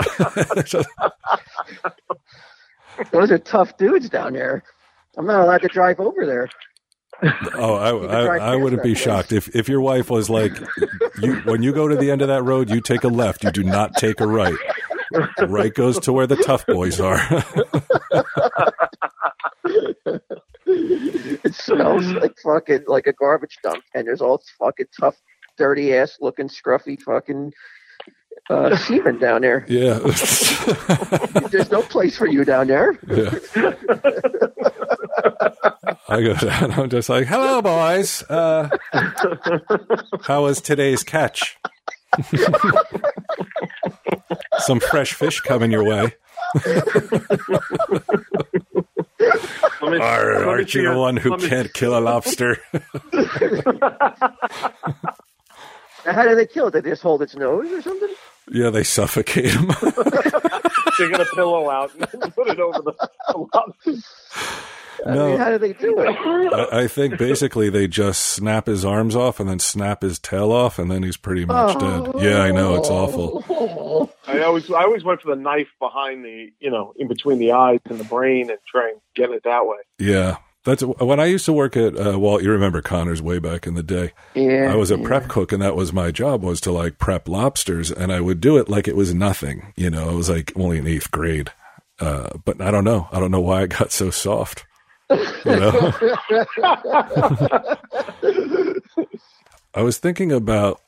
[3.12, 4.62] Those are tough dudes down there.
[5.16, 6.48] I'm not allowed to drive over there.
[7.54, 9.02] oh, I, I, I wouldn't be place.
[9.04, 10.52] shocked if if your wife was like,
[11.20, 13.44] you when you go to the end of that road, you take a left.
[13.44, 14.56] You do not take a right.
[15.40, 17.20] Right goes to where the tough boys are.
[20.66, 25.16] It smells like fucking like a garbage dump, and there's all fucking tough,
[25.56, 27.52] dirty ass looking, scruffy fucking
[28.48, 29.64] uh, seamen down there.
[29.68, 29.98] yeah.
[31.50, 32.98] There's no place for you down there.
[33.08, 33.38] Yeah.
[36.08, 36.72] I go down.
[36.72, 38.22] I'm just like, "Hello, boys.
[38.28, 38.68] Uh,
[40.22, 41.56] how was today's catch?
[44.60, 46.14] Some fresh fish coming your way.
[49.82, 52.58] Let me, Arr, aren't you the one who me- can't kill a lobster?
[56.04, 56.72] How do they kill it?
[56.72, 58.14] They just hold its nose or something?
[58.50, 59.70] yeah, they suffocate him.
[60.98, 62.92] They get a pillow out and put it over the.
[65.06, 65.30] I No.
[65.30, 66.08] mean, how do they do it?
[66.52, 70.52] I, I think basically they just snap his arms off and then snap his tail
[70.52, 72.12] off, and then he's pretty much oh.
[72.12, 72.22] dead.
[72.22, 74.10] Yeah, I know it's awful.
[74.30, 77.52] I always, I always went for the knife behind the, you know, in between the
[77.52, 79.78] eyes and the brain, and try and get it that way.
[79.98, 82.42] Yeah, that's when I used to work at uh, Walt.
[82.42, 84.12] You remember Connors way back in the day.
[84.34, 85.06] Yeah, I was a yeah.
[85.06, 88.40] prep cook, and that was my job was to like prep lobsters, and I would
[88.40, 89.72] do it like it was nothing.
[89.76, 91.50] You know, I was like only in eighth grade,
[91.98, 93.08] uh, but I don't know.
[93.10, 94.66] I don't know why I got so soft.
[95.08, 95.92] You know,
[99.74, 100.80] I was thinking about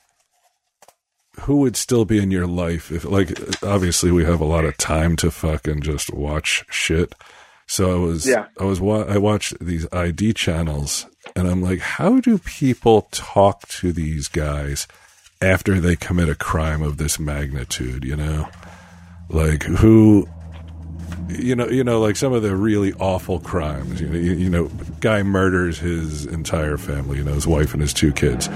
[1.41, 3.31] who would still be in your life if, like,
[3.63, 7.13] obviously we have a lot of time to fucking just watch shit.
[7.65, 8.45] So I was, Yeah.
[8.59, 13.67] I was, wa- I watched these ID channels, and I'm like, how do people talk
[13.69, 14.87] to these guys
[15.41, 18.03] after they commit a crime of this magnitude?
[18.03, 18.47] You know,
[19.29, 20.27] like who,
[21.29, 23.99] you know, you know, like some of the really awful crimes.
[24.01, 24.69] You know, you, you know,
[24.99, 27.17] guy murders his entire family.
[27.17, 28.49] You know, his wife and his two kids.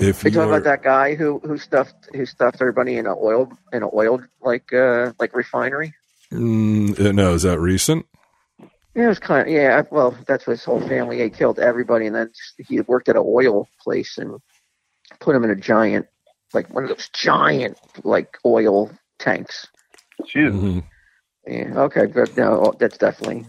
[0.00, 3.50] If You talking about that guy who who stuffed who stuffed everybody in a oil
[3.72, 5.94] in a oil like uh like refinery?
[6.32, 8.06] Mm, uh, no, is that recent?
[8.94, 9.82] Yeah, it was kind of yeah.
[9.90, 11.22] Well, that's what his whole family.
[11.22, 14.40] He killed everybody, and then he worked at an oil place and
[15.20, 16.06] put him in a giant,
[16.52, 19.66] like one of those giant like oil tanks.
[20.26, 20.54] Jesus.
[20.54, 20.84] Mhm.
[21.46, 21.72] Yeah.
[21.82, 23.46] Okay, but no, that's definitely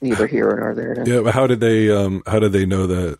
[0.00, 0.94] neither here nor there.
[0.96, 1.06] then.
[1.06, 1.90] Yeah, but how did they?
[1.90, 3.18] Um, how did they know that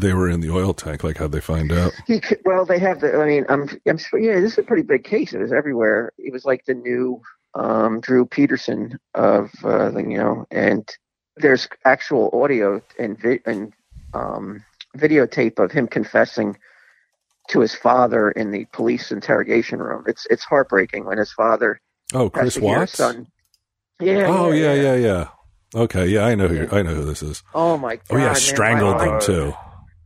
[0.00, 1.04] they were in the oil tank?
[1.04, 1.92] Like, how'd they find out?
[2.06, 3.14] He could, well, they have the.
[3.16, 3.68] I mean, I'm.
[3.86, 3.98] I'm.
[3.98, 5.32] sure- Yeah, this is a pretty big case.
[5.32, 6.12] It was everywhere.
[6.18, 7.20] It was like the new
[7.54, 10.88] um, Drew Peterson of uh, the, you know, and
[11.36, 13.72] there's actual audio and vi- and
[14.14, 14.64] um,
[14.96, 16.56] videotape of him confessing
[17.48, 20.04] to his father in the police interrogation room.
[20.06, 21.80] It's it's heartbreaking when his father
[22.14, 22.92] Oh, Chris Watts.
[22.92, 23.26] son.
[24.00, 24.26] Yeah.
[24.28, 25.28] Oh yeah, yeah, yeah.
[25.74, 27.42] Okay, yeah, I know who I know who this is.
[27.54, 28.04] Oh my god.
[28.10, 29.54] Oh yeah, strangled I- them too.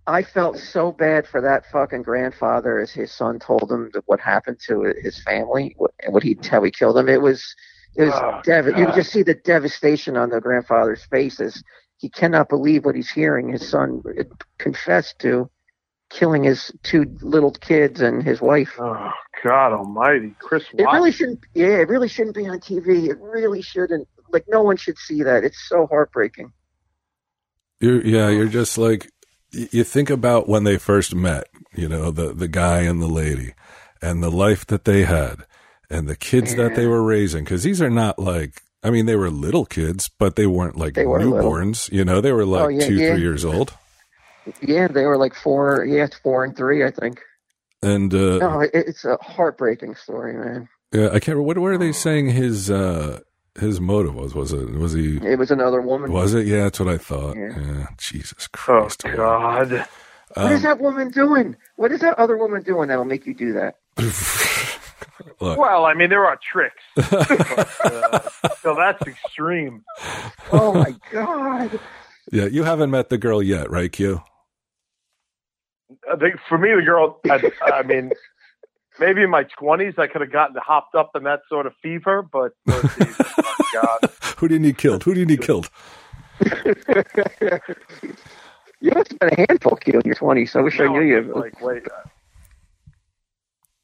[0.07, 4.21] I felt so bad for that fucking grandfather as his son told him that what
[4.21, 7.09] happened to his family, and what he how he killed him.
[7.09, 7.55] It was
[7.95, 8.87] it was Oh, dev- You God.
[8.87, 11.63] could just see the devastation on the grandfather's faces.
[11.99, 13.51] He cannot believe what he's hearing.
[13.53, 14.25] His son uh,
[14.59, 15.49] confessed to
[16.11, 18.75] killing his two little kids and his wife.
[18.81, 19.11] Oh
[19.45, 20.95] God Almighty, Chris It Watts.
[20.95, 21.41] really shouldn't.
[21.55, 23.09] Yeah, it really shouldn't be on TV.
[23.09, 24.09] It really shouldn't.
[24.31, 25.45] Like no one should see that.
[25.45, 26.53] It's so heartbreaking.
[27.81, 29.22] You're, yeah, you're just like y-
[29.53, 31.47] you think about when they first met.
[31.75, 33.55] You know, the the guy and the lady,
[34.03, 35.45] and the life that they had,
[35.91, 37.45] and the kids that they were raising.
[37.45, 38.63] Because these are not like.
[38.85, 41.51] I mean, they were little kids, but they weren't like They were little.
[41.53, 41.91] newborns.
[41.93, 43.13] You know, they were like Oh, yeah, two, yeah.
[43.15, 43.73] three years old.
[44.61, 45.85] Yeah, they were like four.
[45.85, 47.21] Yeah, four and three, I think.
[47.81, 50.69] And uh, No, it, it's a heartbreaking story, man.
[50.93, 51.29] yeah, I can't.
[51.37, 51.43] Remember.
[51.45, 52.31] What were they saying?
[52.31, 53.21] His uh,
[53.61, 56.11] his motive was was it was he It was another woman.
[56.13, 56.47] was it?
[56.47, 57.37] Yeah, that's what I thought.
[57.37, 57.59] Yeah.
[57.59, 59.03] Yeah, Jesus Oh Christ.
[59.03, 59.87] God.
[60.35, 61.57] What is Um, that woman doing?
[61.77, 63.77] What is that other woman doing that'll make you do that?
[65.41, 66.83] look, Well, I mean, there are tricks.
[66.97, 68.21] But, uh,
[68.63, 69.85] so that's extreme.
[70.51, 71.79] Oh my god!
[72.31, 74.23] yeah, you haven't met the girl yet, right, Q?
[76.11, 77.21] I think for me, the girl.
[77.31, 78.13] I, I mean,
[78.99, 82.23] maybe in my twenties, I could have gotten hopped up in that sort of fever.
[82.23, 82.83] But oh,
[83.75, 85.05] God, Who do you need killed?
[85.05, 85.71] Who do you need killed?
[88.83, 90.57] You must have been a handful, kid, in your twenties.
[90.57, 91.33] I wish I knew you.
[91.37, 92.09] Like, wait, uh,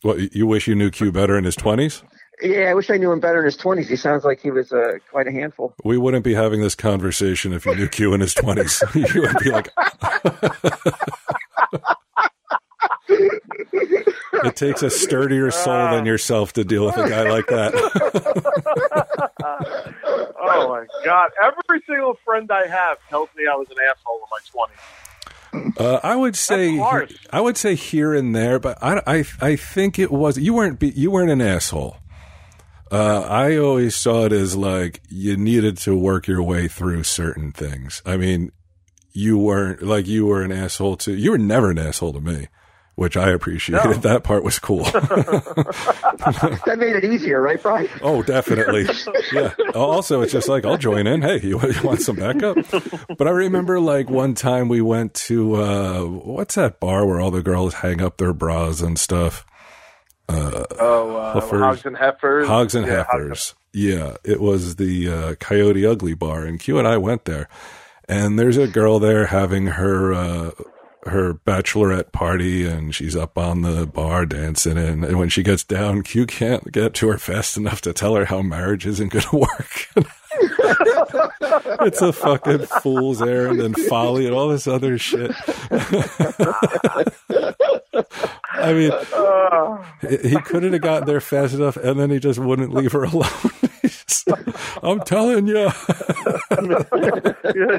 [0.03, 2.03] What you wish you knew Q better in his twenties?
[2.43, 3.89] Yeah, I wish I knew him better in his twenties.
[3.89, 5.73] He sounds like he was uh, quite a handful.
[5.85, 8.83] We wouldn't be having this conversation if you knew Q in his twenties.
[8.95, 9.71] you would be like,
[13.09, 17.75] it takes a sturdier soul than yourself to deal with a guy like that.
[20.41, 21.31] oh my god!
[21.43, 24.79] Every single friend I have tells me I was an asshole in my twenties.
[25.79, 26.79] Uh, I would say.
[27.31, 30.79] I would say here and there, but I, I, I think it was you weren't
[30.79, 31.97] be, you weren't an asshole.
[32.91, 37.53] Uh, I always saw it as like you needed to work your way through certain
[37.53, 38.03] things.
[38.07, 38.51] I mean,
[39.13, 42.49] you weren't like you were an asshole to you were never an asshole to me,
[42.99, 43.85] which I appreciated.
[43.85, 43.93] No.
[44.09, 44.83] That part was cool.
[46.67, 47.89] That made it easier, right, Brian?
[48.03, 48.89] oh, definitely.
[49.33, 49.55] Yeah.
[49.75, 51.23] Also, it's just like I'll join in.
[51.23, 52.57] Hey, you, you want some backup?
[53.17, 57.31] But I remember like one time we went to uh, what's that bar where all
[57.31, 59.47] the girls hang up their bras and stuff.
[60.29, 61.61] Oh, uh, Heifers.
[61.61, 62.47] hogs and heifers.
[62.49, 63.55] Hogs and Yeah, Heifers.
[63.73, 67.49] Yeah, it was the uh, Coyote Ugly Bar, and Q and I went there.
[68.09, 70.51] And there's a girl there having her uh,
[71.05, 74.77] her bachelorette party, and she's up on the bar dancing.
[74.77, 78.15] And, and when she gets down, Q can't get to her fast enough to tell
[78.15, 79.89] her how marriage isn't going to work.
[81.83, 85.33] it's a fucking fool's errand and folly and all this other shit.
[88.53, 88.93] I mean,
[90.23, 93.29] he couldn't have gotten there fast enough, and then he just wouldn't leave her alone.
[94.83, 95.71] I'm telling you,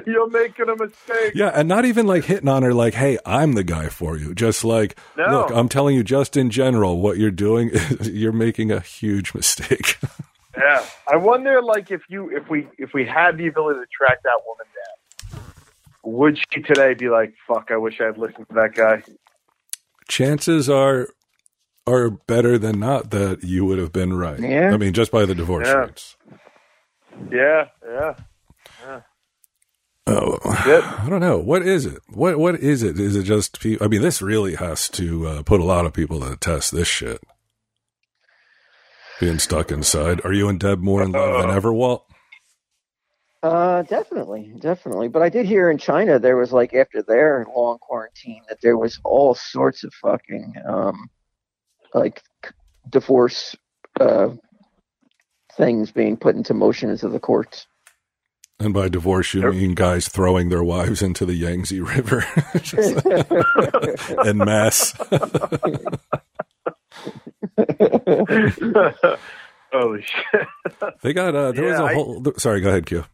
[0.06, 1.34] you're making a mistake.
[1.36, 4.34] yeah, and not even like hitting on her, like, "Hey, I'm the guy for you."
[4.36, 5.28] Just like, No.
[5.30, 9.34] look, I'm telling you, just in general, what you're doing, is you're making a huge
[9.34, 9.98] mistake.
[10.58, 14.22] Yeah, I wonder, like, if you, if we, if we had the ability to track
[14.24, 14.65] that woman
[15.34, 15.42] down,
[16.04, 19.04] would she today be like, "Fuck, I wish I had listened to that guy"?
[20.08, 21.08] Chances are
[21.88, 24.39] are better than not that you would have been right.
[24.39, 24.72] Yeah.
[24.74, 25.74] I mean, just by the divorce Yeah.
[25.76, 26.15] rates.
[27.32, 28.13] Yeah, yeah.
[30.08, 31.38] Oh, I don't know.
[31.38, 32.00] What is it?
[32.10, 33.00] What what is it?
[33.00, 33.60] Is it just?
[33.60, 36.38] pe- I mean, this really has to uh, put a lot of people to the
[36.38, 36.72] test.
[36.72, 37.22] This shit,
[39.20, 40.22] being stuck inside.
[40.26, 42.06] Are you and Deb more in love than ever, Walt?
[43.44, 45.08] Uh, definitely, definitely.
[45.08, 48.78] But I did hear in China there was like after their long quarantine that there
[48.78, 51.10] was all sorts of fucking um,
[51.93, 52.21] like
[52.89, 53.56] divorce
[53.99, 54.30] uh
[55.58, 57.67] things being put into motion into the courts.
[58.62, 62.25] And by divorce, you mean guys throwing their wives into the Yangtze River
[62.62, 64.93] Just like- en masse.
[69.71, 70.47] Holy shit!
[71.04, 72.23] They got uh, there was Yeah, a I- whole.
[72.38, 73.06] sorry, go ahead, Q.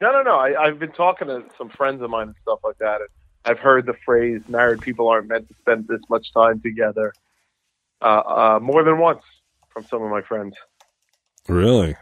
[0.00, 0.36] No, no, no.
[0.36, 3.00] I, I've been talking to some friends of mine and stuff like that.
[3.00, 3.08] And
[3.44, 7.12] I've heard the phrase "married people aren't meant to spend this much time together"
[8.02, 9.22] uh, uh, more than once
[9.70, 10.54] from some of my friends.
[11.48, 11.96] Really?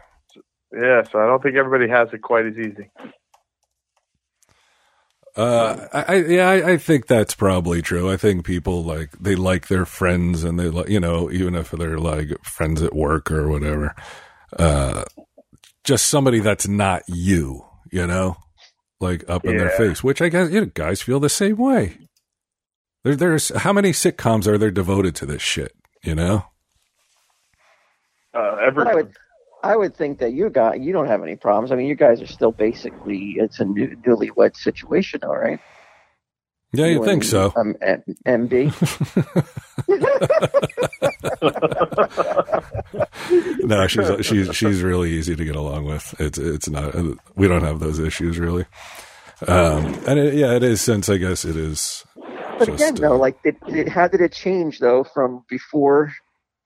[0.73, 2.89] Yeah, so I don't think everybody has it quite as easy.
[5.37, 8.11] Uh, I, I yeah, I, I think that's probably true.
[8.11, 11.69] I think people like they like their friends, and they like you know even if
[11.71, 13.95] they're like friends at work or whatever,
[14.57, 15.03] uh,
[15.83, 18.35] just somebody that's not you, you know,
[18.99, 20.03] like up in their face.
[20.03, 21.97] Which I guess you know, guys feel the same way.
[23.03, 25.71] There, there's how many sitcoms are there devoted to this shit?
[26.07, 26.45] You know,
[28.33, 29.11] Uh, But I would,
[29.61, 31.73] I would think that you got you don't have any problems.
[31.73, 35.59] I mean, you guys are still basically it's a new, newlywed situation, all right?
[36.71, 37.51] yeah, you think and, so?
[37.57, 38.71] Um, M- MB.
[43.65, 46.15] no, she's she's she's really easy to get along with.
[46.21, 46.95] It's it's not
[47.35, 48.65] we don't have those issues really.
[49.45, 52.05] Um, and it, yeah, it is since I guess it is.
[52.59, 56.13] But just, again, though, like, did, did, how did it change though from before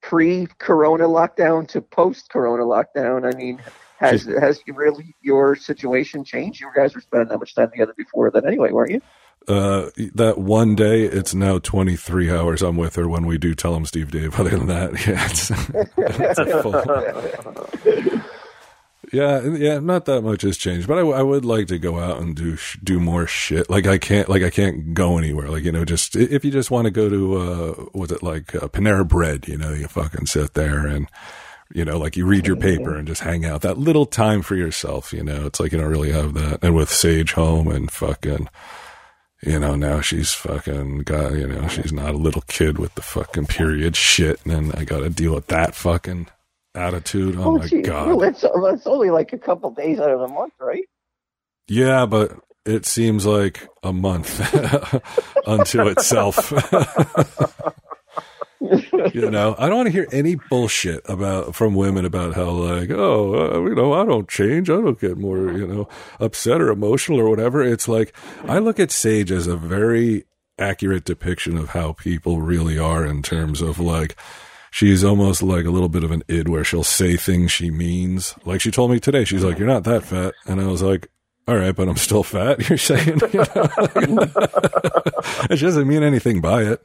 [0.02, 3.32] pre-corona lockdown to post-corona lockdown?
[3.32, 3.62] I mean,
[4.00, 6.62] has has really your situation changed?
[6.62, 9.02] You guys were spending that much time together before that anyway, weren't you?
[9.48, 12.62] uh, that one day, it's now twenty three hours.
[12.62, 14.36] I'm with her when we do tell him Steve Dave.
[14.40, 15.52] Other than that, yeah, it's,
[15.98, 18.32] it's full.
[19.12, 22.00] Yeah, yeah, not that much has changed, but I, w- I would like to go
[22.00, 23.70] out and do sh- do more shit.
[23.70, 25.50] Like I can't, like I can't go anywhere.
[25.50, 28.56] Like you know, just if you just want to go to, uh, was it like
[28.56, 29.50] uh, Panera Bread?
[29.50, 31.08] You know, you fucking sit there and
[31.74, 33.62] you know, like you read your paper and just hang out.
[33.62, 35.12] That little time for yourself.
[35.12, 36.60] You know, it's like you don't really have that.
[36.64, 38.48] And with Sage home and fucking,
[39.42, 43.02] you know, now she's fucking got, you know, she's not a little kid with the
[43.02, 46.28] fucking period shit, and then I got to deal with that fucking
[46.76, 47.36] attitude.
[47.38, 48.08] Oh, my gee, god.
[48.08, 50.86] well, it's, it's only like a couple days out of the month, right?
[51.68, 54.40] Yeah, but it seems like a month
[55.48, 56.52] unto itself.
[59.14, 62.92] you know, I don't want to hear any bullshit about from women about how like,
[62.92, 65.88] oh, uh, you know, I don't change, I don't get more, you know,
[66.20, 67.64] upset or emotional or whatever.
[67.64, 70.26] It's like I look at Sage as a very
[70.60, 74.16] accurate depiction of how people really are in terms of like
[74.72, 78.34] she's almost like a little bit of an id where she'll say things she means.
[78.46, 81.08] Like she told me today, she's like, "You're not that fat," and I was like,
[81.48, 83.70] "All right, but I'm still fat." You're saying, you know?
[85.50, 86.84] it doesn't mean anything by it,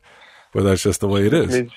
[0.52, 1.70] but that's just the way it is.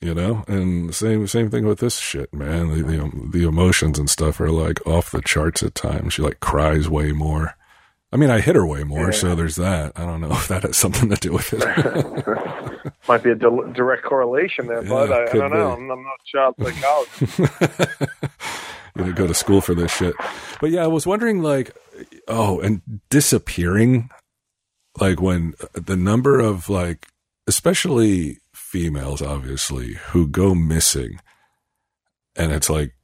[0.00, 2.68] You know, and same same thing with this shit, man.
[2.70, 6.14] The, the the emotions and stuff are like off the charts at times.
[6.14, 7.54] She like cries way more.
[8.12, 9.10] I mean, I hit her way more, Yeah.
[9.12, 9.92] so there's that.
[9.96, 12.71] I don't know if that has something to do with it.
[13.08, 14.84] Might be a di- direct correlation there.
[14.84, 15.72] Yeah, I, I don't know.
[15.72, 17.38] I'm, I'm not child psychologist.
[18.96, 20.14] you know, go to school for this shit.
[20.60, 21.76] But yeah, I was wondering, like,
[22.28, 24.10] oh, and disappearing,
[25.00, 27.08] like when uh, the number of like,
[27.46, 31.18] especially females, obviously, who go missing,
[32.36, 32.94] and it's like,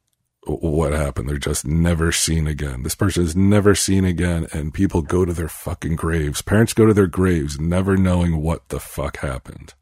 [0.49, 1.29] what happened?
[1.29, 2.83] They're just never seen again.
[2.83, 6.43] This person is never seen again, and people go to their fucking graves.
[6.43, 9.75] Parents go to their graves, never knowing what the fuck happened.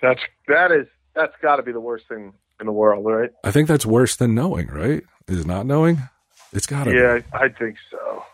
[0.00, 3.30] That's that is that's got to be the worst thing in the world, right?
[3.42, 5.02] I think that's worse than knowing, right?
[5.26, 6.08] Is not knowing.
[6.52, 6.96] It's gotta be.
[6.96, 8.24] Yeah, I think so.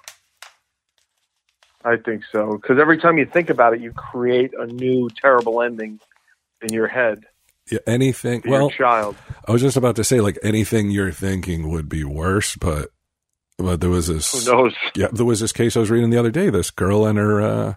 [1.84, 5.62] I think so because every time you think about it, you create a new terrible
[5.62, 6.00] ending
[6.62, 7.24] in your head
[7.86, 8.42] anything.
[8.46, 9.16] Well, child.
[9.46, 12.90] I was just about to say, like anything you're thinking would be worse, but
[13.58, 14.44] but there was this.
[14.46, 14.74] Who knows?
[14.96, 16.50] Yeah, there was this case I was reading the other day.
[16.50, 17.74] This girl and her uh,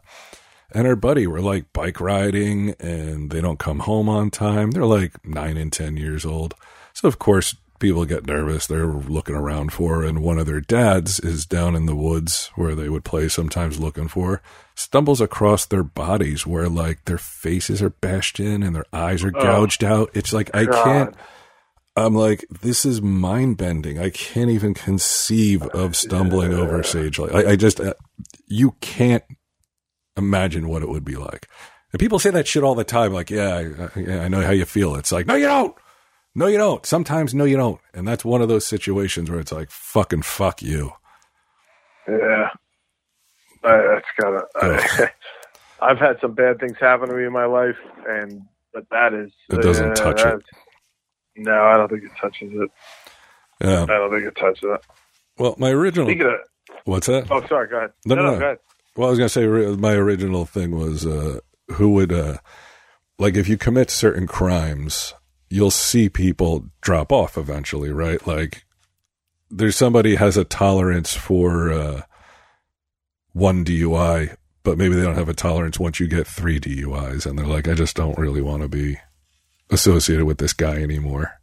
[0.73, 4.71] and her buddy were like bike riding, and they don't come home on time.
[4.71, 6.53] They're like nine and ten years old,
[6.93, 8.67] so of course people get nervous.
[8.67, 12.75] They're looking around for, and one of their dads is down in the woods where
[12.75, 14.41] they would play, sometimes looking for.
[14.75, 19.31] Stumbles across their bodies where like their faces are bashed in and their eyes are
[19.35, 20.09] Oh, gouged out.
[20.13, 20.83] It's like I God.
[20.83, 21.15] can't.
[21.95, 23.97] I'm like, this is mind bending.
[23.97, 27.17] I can't even conceive of stumbling over Sage.
[27.17, 27.95] Like, I, I just, uh,
[28.45, 29.23] you can't
[30.15, 31.47] imagine what it would be like.
[31.91, 33.13] And people say that shit all the time.
[33.13, 34.93] Like, yeah, I, yeah, I know how you feel.
[34.95, 35.75] It's like, no, you don't.
[36.37, 36.85] No, you don't.
[36.85, 37.81] Sometimes, no, you don't.
[37.95, 40.91] And that's one of those situations where it's like, fucking fuck you.
[42.07, 42.49] Yeah,
[43.63, 44.45] I, that's gotta.
[44.55, 45.09] I,
[45.81, 49.31] I've had some bad things happen to me in my life, and but that is
[49.49, 50.43] It doesn't yeah, touch it.
[51.37, 52.69] No, I don't think it touches it.
[53.59, 53.83] Yeah.
[53.83, 54.81] I don't think it touches it.
[55.39, 56.39] Well, my original, of,
[56.85, 57.31] what's that?
[57.31, 57.93] oh, sorry, go ahead.
[58.05, 58.39] No, no, no.
[58.39, 58.57] go ahead.
[58.95, 62.37] Well, I was going to say my original thing was uh, who would, uh,
[63.17, 65.15] like, if you commit certain crimes,
[65.49, 68.25] you'll see people drop off eventually, right?
[68.25, 68.65] Like,
[69.49, 72.01] there's somebody has a tolerance for uh,
[73.33, 77.37] one DUI, but maybe they don't have a tolerance once you get three DUIs, and
[77.37, 78.97] they're like, I just don't really want to be
[79.69, 81.33] associated with this guy anymore.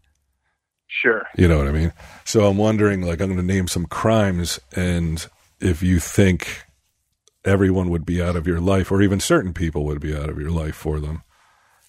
[0.86, 1.26] Sure.
[1.36, 1.92] You know what I mean?
[2.24, 5.26] So I'm wondering, like, I'm going to name some crimes, and
[5.60, 6.62] if you think
[7.44, 10.38] everyone would be out of your life, or even certain people would be out of
[10.38, 11.22] your life for them,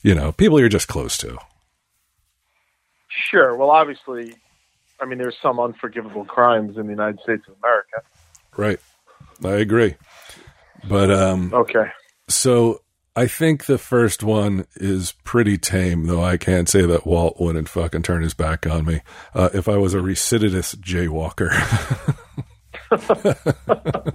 [0.01, 1.38] you know, people you're just close to.
[3.30, 3.56] Sure.
[3.56, 4.36] Well, obviously,
[5.01, 8.01] I mean, there's some unforgivable crimes in the United States of America.
[8.58, 8.80] Right.
[9.43, 9.95] I agree.
[10.88, 11.86] But, um, Okay.
[12.28, 12.82] so
[13.15, 17.69] I think the first one is pretty tame, though I can't say that Walt wouldn't
[17.69, 19.01] fucking turn his back on me.
[19.34, 21.49] Uh, if I was a recidivist jaywalker.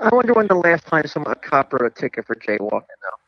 [0.00, 2.70] I wonder when the last time someone a cop wrote a ticket for jaywalking.
[2.70, 3.19] Though.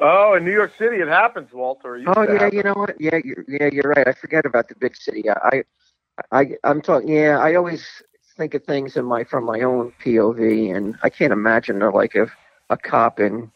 [0.00, 1.96] Oh, in New York City, it happens, Walter.
[1.96, 2.56] It Oh yeah, happen.
[2.56, 3.00] you know what?
[3.00, 4.06] Yeah, you're, yeah, you're right.
[4.06, 5.24] I forget about the big city.
[5.28, 5.64] I,
[6.30, 7.08] I, I'm talking.
[7.08, 7.84] Yeah, I always
[8.36, 12.14] think of things in my from my own POV, and I can't imagine uh, like
[12.14, 12.30] if
[12.70, 13.50] a cop in,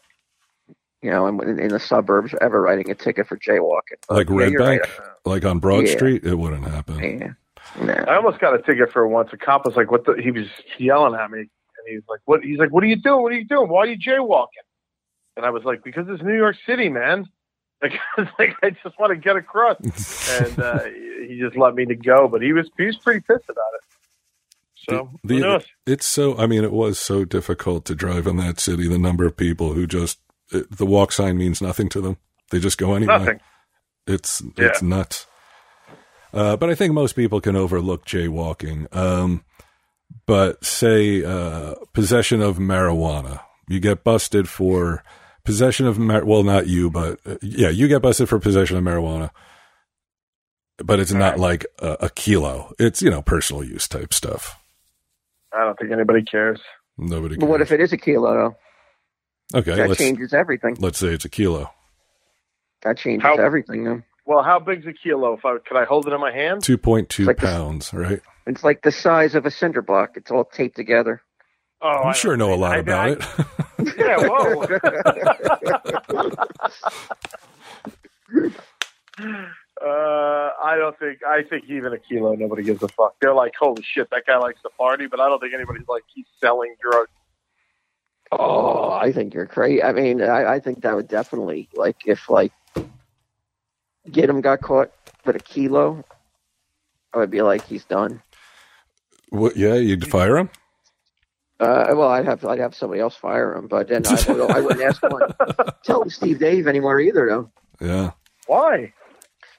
[1.01, 3.99] you know, in, in the suburbs ever writing a ticket for jaywalking.
[4.09, 5.09] Like yeah, Red you're Bank, right.
[5.25, 5.93] like on Broad Yeah.
[5.95, 6.99] Street, it wouldn't happen.
[6.99, 7.31] Yeah.
[7.81, 7.93] No.
[7.93, 9.29] I almost got a ticket for once.
[9.31, 11.49] A cop was like, "What?" the He was yelling at me, and
[11.87, 13.23] he's like, "What?" He's like, "What are you doing?
[13.23, 13.69] What are you doing?
[13.69, 14.47] Why are you jaywalking?"
[15.35, 17.25] And I was like, "Because it's New York City, man."
[17.83, 19.75] Like, I like, I just want to get across.
[20.39, 20.83] and uh,
[21.27, 23.81] he just let me to go, but he was he was pretty pissed about it.
[24.89, 26.37] So The- it's so.
[26.37, 28.87] I mean, it was so difficult to drive in that city.
[28.87, 30.19] The number of people who just
[30.51, 32.15] it, the walk sign means nothing to them.
[32.51, 33.17] They just go anyway.
[33.17, 33.39] Nothing.
[34.07, 34.65] It's Yeah.
[34.67, 35.25] it's nuts.
[36.33, 38.87] Uh, but I think most people can overlook jaywalking.
[38.95, 39.43] Um,
[40.25, 45.03] but say uh, possession of marijuana, you get busted for
[45.45, 48.83] possession of mar- well, not you, but uh, yeah, you get busted for possession of
[48.83, 49.29] marijuana.
[50.83, 51.39] But it's not Right.
[51.39, 52.73] like a, a kilo.
[52.79, 54.59] It's you know personal use type stuff.
[55.53, 56.59] I don't think anybody cares.
[56.97, 57.37] Nobody.
[57.37, 58.33] But what if it is a kilo
[59.53, 59.59] though?
[59.59, 60.77] Okay, that changes everything.
[60.79, 61.69] let's say it's a kilo.
[62.81, 63.83] That changes How- everything.
[63.83, 64.01] Though.
[64.25, 65.33] Well, how big's a kilo?
[65.33, 66.63] If I could I hold it in my hand?
[66.63, 68.21] Two point two It's like this- pounds, right?
[68.47, 70.11] It's like the size of a cinder block.
[70.15, 71.21] It's all taped together.
[71.81, 73.82] Oh, I You don't sure know a lot I- about I- it.
[73.97, 74.63] Yeah, whoa.
[79.81, 81.19] uh, I don't think.
[81.27, 83.15] I think even a kilo, nobody gives a fuck.
[83.21, 86.03] They're like, holy shit, that guy likes to party, but I don't think anybody's like
[86.13, 87.09] he's selling drugs.
[88.31, 89.83] Oh, I think you're crazy.
[89.83, 92.51] I mean, I, I think that would definitely like if like
[94.09, 94.91] get him got caught
[95.25, 96.03] with a kilo,
[97.13, 98.21] I would be like he's done.
[99.29, 100.49] what, yeah, you'd fire him.
[101.63, 104.59] Uh, well, I'd have I'd have somebody else fire him, but then I, would, I
[104.59, 105.33] wouldn't ask one.
[105.83, 107.51] Tell Steve Dave anymore either, though.
[107.79, 108.11] Yeah.
[108.47, 108.93] Why?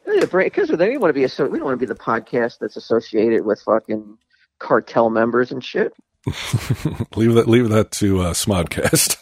[0.04, 2.76] Because we don't want to be a, we don't want to be the podcast that's
[2.76, 4.18] associated with fucking
[4.58, 5.94] cartel members and shit.
[7.16, 9.20] leave that leave that to uh, Smodcast.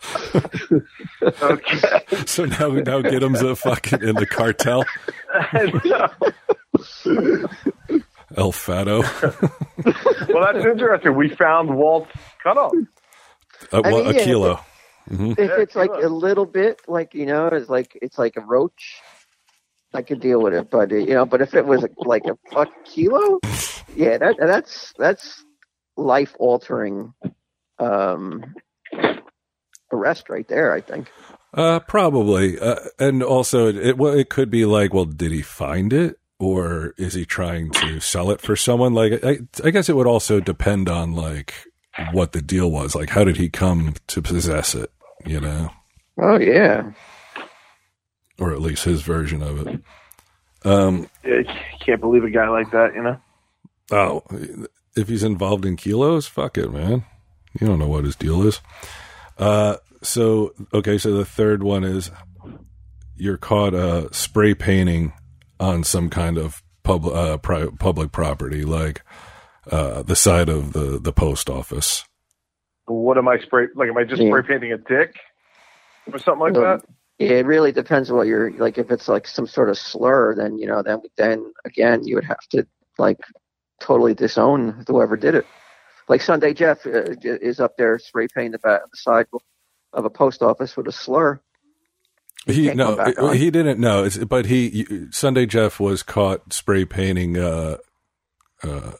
[1.42, 2.04] Okay.
[2.26, 4.84] so now now Giddim's a fucking in the cartel.
[8.36, 9.00] El Fato.
[9.82, 11.14] well, that's interesting.
[11.16, 12.12] We found Walt's
[12.42, 12.72] cutoff.
[13.72, 14.60] Uh, I well, mean, a yeah, kilo.
[15.10, 18.40] If Yeah, it's like a little bit, like you know, it's like it's like a
[18.40, 19.00] roach.
[19.94, 22.68] I could deal with it, but you know, but if it was like a fuck
[22.84, 23.40] kilo,
[23.96, 25.44] yeah, that that's that's
[25.96, 27.14] life altering
[27.78, 28.54] um
[29.92, 30.72] arrest right there.
[30.72, 31.10] I think.
[31.54, 32.58] Uh, probably.
[32.58, 36.94] Uh, and also, it, it it could be like, well, did he find it, or
[36.96, 38.94] is he trying to sell it for someone?
[38.94, 41.54] Like, I, I guess it would also depend on like
[42.12, 42.94] what the deal was.
[42.94, 44.90] Like, how did he come to possess it?
[45.26, 45.70] You know,
[46.20, 46.92] Oh yeah,
[48.38, 49.80] or at least his version of it.
[50.64, 51.08] Um.
[51.24, 51.42] Yeah,
[51.84, 52.94] can't believe a guy like that.
[52.94, 53.20] You know.
[53.90, 54.22] Oh,
[54.96, 57.04] if he's involved in kilos, fuck it, man.
[57.60, 58.60] You don't know what his deal is.
[59.38, 59.76] Uh.
[60.02, 60.98] So okay.
[60.98, 62.10] So the third one is
[63.16, 65.12] you're caught uh spray painting
[65.60, 69.02] on some kind of pub uh pri- public property, like
[69.70, 72.04] uh the side of the the post office.
[72.86, 73.68] What am I spray?
[73.76, 74.26] Like, am I just Yeah.
[74.26, 75.16] spray painting a dick
[76.12, 76.82] or something like Um, that?
[77.18, 78.78] It really depends what you're like.
[78.78, 82.24] If it's like some sort of slur, then you know, then then again, you would
[82.26, 82.66] have to
[82.98, 83.20] like
[83.80, 85.46] totally disown whoever did it.
[86.08, 89.26] Like Sunday Jeff uh, is up there spray painting the, back, the side
[89.94, 91.40] of a post office with a slur.
[92.48, 94.04] He no, he didn't know.
[94.04, 97.76] It's, but he Sunday Jeff was caught spray painting uh
[98.62, 98.92] uh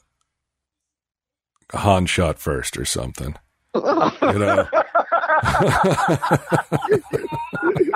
[1.72, 3.34] Han shot first or something.
[4.20, 4.68] You know.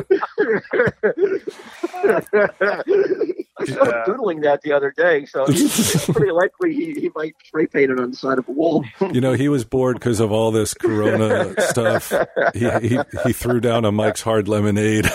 [3.58, 7.90] I'm doodling that the other day, so it's pretty likely he, he might spray paint
[7.90, 8.84] it on the side of a wall.
[9.12, 12.12] You know, he was bored because of all this Corona stuff.
[12.54, 15.06] He, he he threw down a Mike's Hard Lemonade.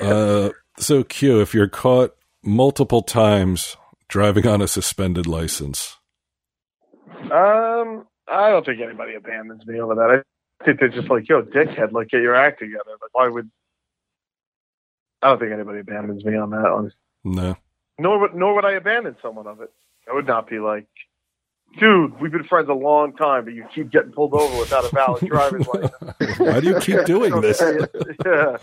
[0.00, 3.76] uh, so Q, if you're caught multiple times
[4.08, 5.97] driving on a suspended license,
[7.32, 10.22] Um, I don't think anybody abandons me over that.
[10.60, 12.90] I think they're just like, yo, dickhead, like get your act together.
[13.00, 13.50] Like, why would?
[15.22, 16.92] I don't think anybody abandons me on that one.
[17.24, 17.56] no.
[18.00, 19.70] Nor would nor would I abandon someone of it.
[20.08, 20.86] I would not be like,
[21.80, 24.94] dude, we've been friends a long time, but you keep getting pulled over without a
[24.94, 26.38] valid driver's license.
[26.38, 27.60] Why do you keep doing this?
[27.60, 28.56] yeah.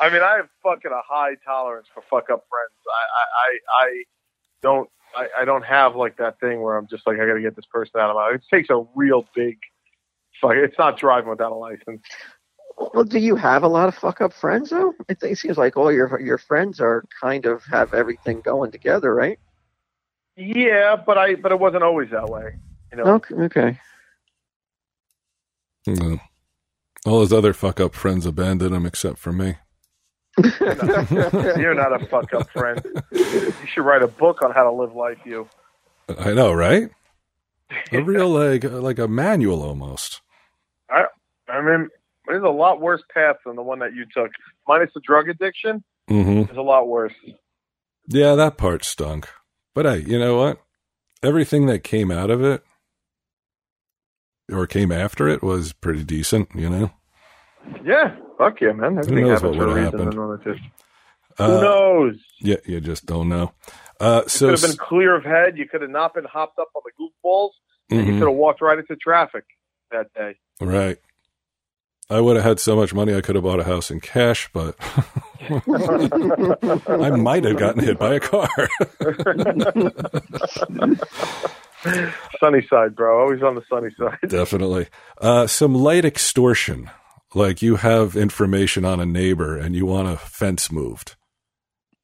[0.00, 2.74] I mean, I have fucking a high tolerance for fuck up friends.
[2.88, 4.02] I, I, I, I
[4.62, 7.40] don't, I, I don't have like that thing where I'm just like, I got to
[7.40, 8.32] get this person out of my.
[8.34, 9.58] It takes a real big.
[10.40, 12.02] Fuck, it's not driving without a license.
[12.94, 14.94] Well, do you have a lot of fuck up friends though?
[15.08, 19.14] It, it seems like all your your friends are kind of have everything going together,
[19.14, 19.38] right?
[20.36, 22.54] Yeah, but I, but it wasn't always that way.
[22.90, 23.34] You know, Okay.
[23.34, 23.80] okay.
[25.86, 26.18] No.
[27.06, 29.56] All his other fuck up friends abandoned him except for me.
[30.60, 32.80] you're not a fuck up friend.
[33.12, 35.18] You should write a book on how to live life.
[35.24, 35.48] You.
[36.18, 36.90] I know, right?
[37.92, 40.20] A real like like a manual almost.
[40.90, 41.04] I,
[41.48, 41.88] I mean,
[42.26, 44.30] there's a lot worse path than the one that you took.
[44.66, 47.14] Minus the drug addiction, hmm is a lot worse.
[48.08, 49.28] Yeah, that part stunk.
[49.74, 50.60] But hey, you know what?
[51.22, 52.64] Everything that came out of it
[54.50, 56.90] or came after it was pretty decent, you know?
[57.84, 58.98] Yeah, fuck yeah, man.
[58.98, 59.84] Everything knows what would've reason.
[59.84, 60.10] happened?
[60.12, 60.56] and all that shit.
[61.38, 62.16] Uh, Who knows?
[62.40, 63.52] Yeah, you just don't know.
[63.98, 65.56] Uh, so, could have been clear of head.
[65.58, 67.50] You could have not been hopped up on the goofballs.
[67.90, 69.44] and You could have walked right into traffic
[69.90, 70.36] that day.
[70.60, 70.98] right.
[72.12, 74.50] I would have had so much money I could have bought a house in cash,
[74.52, 74.74] but
[75.48, 78.48] I might have gotten hit by a car.
[82.40, 83.20] sunny side, bro.
[83.20, 84.18] Always on the sunny side.
[84.28, 84.88] Definitely.
[85.20, 86.90] Uh, some light extortion,
[87.34, 91.16] like you have information on a neighbor and you want a fence moved.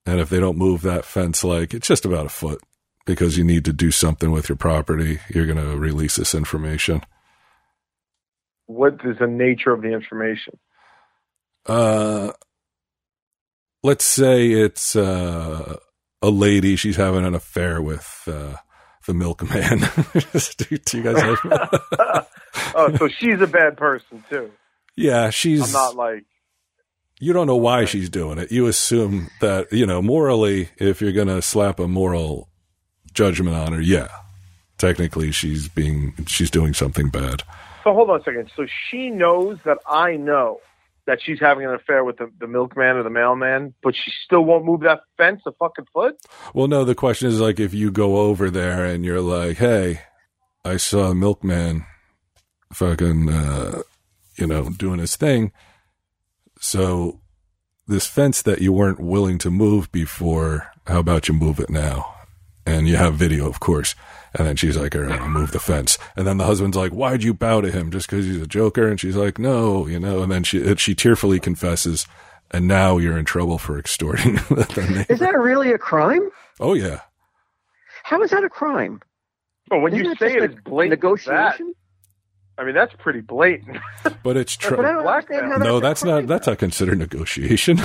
[0.04, 2.62] And if they don't move that fence, like it's just about a foot
[3.06, 7.02] because you need to do something with your property, you're going to release this information.
[8.66, 10.58] What is the nature of the information?
[11.66, 12.32] Uh,
[13.82, 15.76] let's say it's uh,
[16.22, 18.56] a lady, she's having an affair with uh,
[19.06, 19.80] the milkman.
[20.56, 21.38] do, do you guys have?
[22.74, 24.50] oh, so she's a bad person too.
[24.96, 26.24] Yeah, she's I'm not like
[27.18, 28.52] you don't know why she's doing it.
[28.52, 32.48] You assume that, you know, morally, if you're going to slap a moral
[33.12, 34.08] judgment on her, yeah,
[34.76, 37.42] technically she's being, she's doing something bad.
[37.84, 38.50] So hold on a second.
[38.54, 40.60] So she knows that I know
[41.06, 44.44] that she's having an affair with the, the milkman or the mailman, but she still
[44.44, 46.16] won't move that fence a fucking foot?
[46.52, 50.00] Well, no, the question is like if you go over there and you're like, hey,
[50.64, 51.86] I saw a milkman
[52.72, 53.82] fucking, uh,
[54.36, 55.52] you know, doing his thing
[56.60, 57.20] so
[57.86, 62.14] this fence that you weren't willing to move before, how about you move it now?
[62.64, 63.94] And you have video, of course.
[64.34, 65.98] And then she's like, all right, I'll move the fence.
[66.16, 67.90] And then the husband's like, why'd you bow to him?
[67.90, 68.88] Just because he's a joker?
[68.88, 72.06] And she's like, no, you know, and then she, she tearfully confesses.
[72.50, 74.34] And now you're in trouble for extorting.
[75.08, 76.28] is that really a crime?
[76.58, 77.02] Oh, yeah.
[78.02, 79.00] How is that a crime?
[79.70, 81.02] Well, when Isn't you say it, it's blatant.
[81.02, 81.74] Negotiation?
[82.58, 83.78] I mean, that's pretty blatant.
[84.22, 84.76] But it's true.
[84.76, 86.26] no, that's not.
[86.26, 87.78] That's not considered negotiation.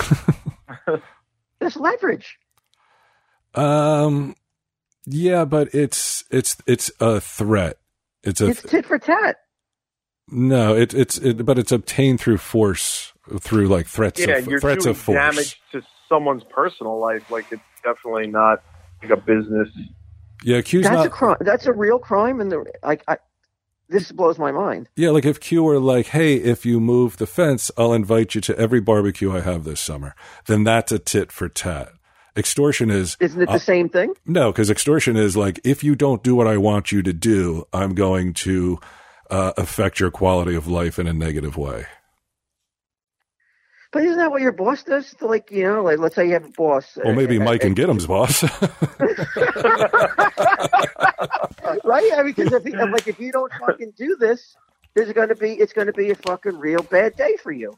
[1.59, 2.39] There's leverage.
[3.53, 4.35] Um,
[5.05, 7.77] yeah, but it's it's it's a threat.
[8.23, 9.37] It's a it's tit for tat.
[10.29, 14.19] No, it, it's it, but it's obtained through force, through like threats.
[14.19, 15.15] Yeah, of, you're threats doing of force.
[15.15, 17.29] damage to someone's personal life.
[17.29, 18.63] Like it's definitely not
[19.01, 19.69] like a business.
[20.43, 21.37] Yeah, Q's that's not, a crime.
[21.41, 23.03] That's a real crime, and the like.
[23.07, 23.17] I,
[23.91, 24.89] this blows my mind.
[24.95, 28.41] Yeah, like if Q were like, "Hey, if you move the fence, I'll invite you
[28.41, 30.15] to every barbecue I have this summer,"
[30.45, 31.89] then that's a tit for tat.
[32.35, 34.13] Extortion is isn't it the uh, same thing?
[34.25, 37.65] No, because extortion is like if you don't do what I want you to do,
[37.73, 38.79] I'm going to
[39.29, 41.85] uh, affect your quality of life in a negative way.
[43.91, 45.13] But isn't that what your boss does?
[45.15, 46.97] To like you know, like let's say you have a boss.
[47.03, 48.43] Well, maybe Mike uh, and Giddim's boss.
[51.83, 52.11] right?
[52.15, 54.55] I mean, because if I'm like if you don't fucking do this,
[54.93, 57.77] there's going to be it's going to be a fucking real bad day for you.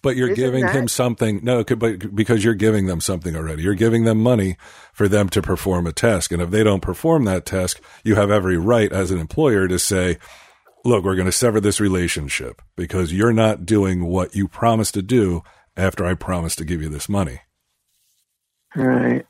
[0.00, 0.74] But you're Isn't giving that?
[0.74, 1.40] him something.
[1.42, 3.62] No, but because you're giving them something already.
[3.62, 4.56] You're giving them money
[4.92, 8.30] for them to perform a task, and if they don't perform that task, you have
[8.30, 10.18] every right as an employer to say,
[10.84, 15.02] "Look, we're going to sever this relationship because you're not doing what you promised to
[15.02, 15.42] do
[15.76, 17.40] after I promised to give you this money."
[18.74, 19.26] Right.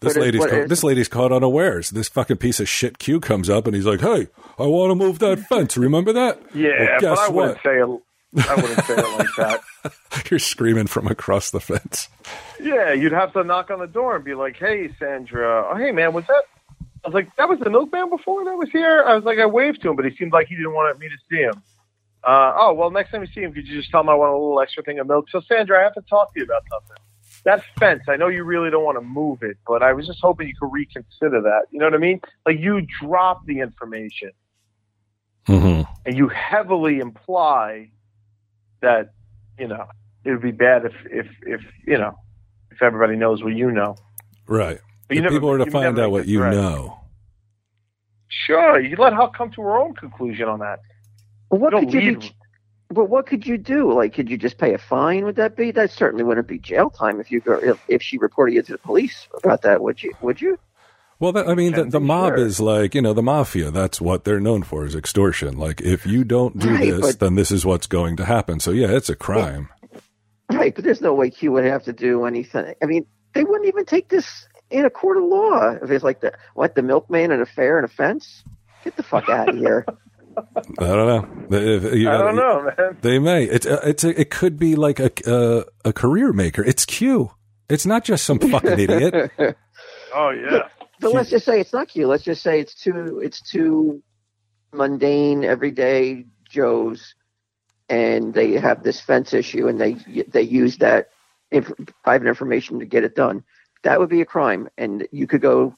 [0.00, 1.90] This lady's ca- this lady's caught unawares.
[1.90, 4.94] This fucking piece of shit Q comes up and he's like, "Hey, I want to
[4.94, 5.76] move that fence.
[5.76, 8.48] Remember that?" Yeah, well, but I wouldn't say it.
[8.48, 9.60] I wouldn't say it like that.
[10.30, 12.08] You're screaming from across the fence.
[12.60, 15.68] Yeah, you'd have to knock on the door and be like, "Hey, Sandra.
[15.70, 16.44] Oh, hey, man, was that?"
[17.04, 19.46] I was like, "That was the milkman before that was here." I was like, I
[19.46, 21.62] waved to him, but he seemed like he didn't want me to see him.
[22.22, 24.30] Uh, oh, well, next time you see him, could you just tell him I want
[24.30, 25.26] a little extra thing of milk?
[25.30, 27.02] So, Sandra, I have to talk to you about something
[27.44, 30.20] that fence, I know you really don't want to move it, but I was just
[30.20, 31.62] hoping you could reconsider that.
[31.70, 32.20] You know what I mean?
[32.46, 34.30] Like you drop the information
[35.46, 35.90] mm-hmm.
[36.04, 37.90] and you heavily imply
[38.82, 39.12] that,
[39.58, 39.86] you know,
[40.24, 42.14] it would be bad if, if, if, you know,
[42.70, 43.96] if everybody knows what you know.
[44.46, 44.80] Right.
[45.10, 47.00] But if never, people are to find out what you know.
[48.28, 48.80] Sure.
[48.80, 50.78] You let her come to her own conclusion on that.
[51.50, 52.36] Well, what could you be,
[52.90, 53.92] but what could you do?
[53.92, 55.24] Like, could you just pay a fine?
[55.24, 55.72] Would that be?
[55.72, 58.72] That certainly wouldn't be jail time if you go if, if she reported you to
[58.72, 59.82] the police about that.
[59.82, 60.12] Would you?
[60.20, 60.60] Would you?
[61.18, 62.46] Well, that, I mean, the, the mob sure.
[62.46, 63.72] is like you know the mafia.
[63.72, 65.58] That's what they're known for is extortion.
[65.58, 68.60] Like, if you don't do right, this, but, then this is what's going to happen.
[68.60, 69.70] So yeah, it's a crime.
[70.52, 72.74] Right, but there's no way Q would have to do anything.
[72.80, 76.20] I mean, they wouldn't even take this in a court of law if it's like
[76.20, 78.44] the what the milkman and a fair and a fence.
[78.84, 79.84] Get the fuck out of here.
[80.78, 81.56] I don't know.
[81.56, 82.96] If, you, I don't know, man.
[83.02, 83.44] They may.
[83.44, 86.64] It's uh, it's a, it could be like a uh, a career maker.
[86.64, 87.32] It's Q.
[87.68, 89.32] It's not just some fucking idiot.
[90.14, 90.68] oh yeah.
[91.00, 92.06] But let's just say it's not Q.
[92.06, 94.02] Let's just say it's too it's too
[94.72, 97.14] mundane, everyday Joes,
[97.88, 99.94] and they have this fence issue, and they
[100.28, 101.10] they use that
[101.50, 101.72] inf-
[102.04, 103.44] private information to get it done.
[103.82, 105.74] That would be a crime, and you could go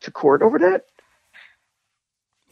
[0.00, 0.86] to court over that.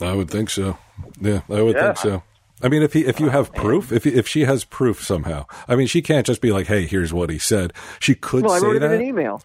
[0.00, 0.78] I would think so.
[1.20, 1.86] Yeah, I would yeah.
[1.86, 2.22] think so.
[2.62, 5.46] I mean, if he, if you oh, have proof, if if she has proof somehow,
[5.68, 8.52] I mean, she can't just be like, "Hey, here's what he said." She could Well,
[8.52, 8.82] I say that.
[8.84, 9.42] in an email.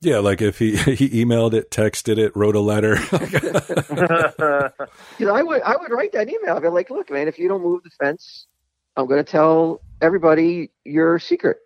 [0.00, 2.96] Yeah, like if he he emailed it, texted it, wrote a letter.
[5.18, 6.56] You know, I would I would write that email.
[6.56, 8.46] I'd be like, look, man, if you don't move the fence,
[8.96, 11.58] I'm going to tell everybody your secret.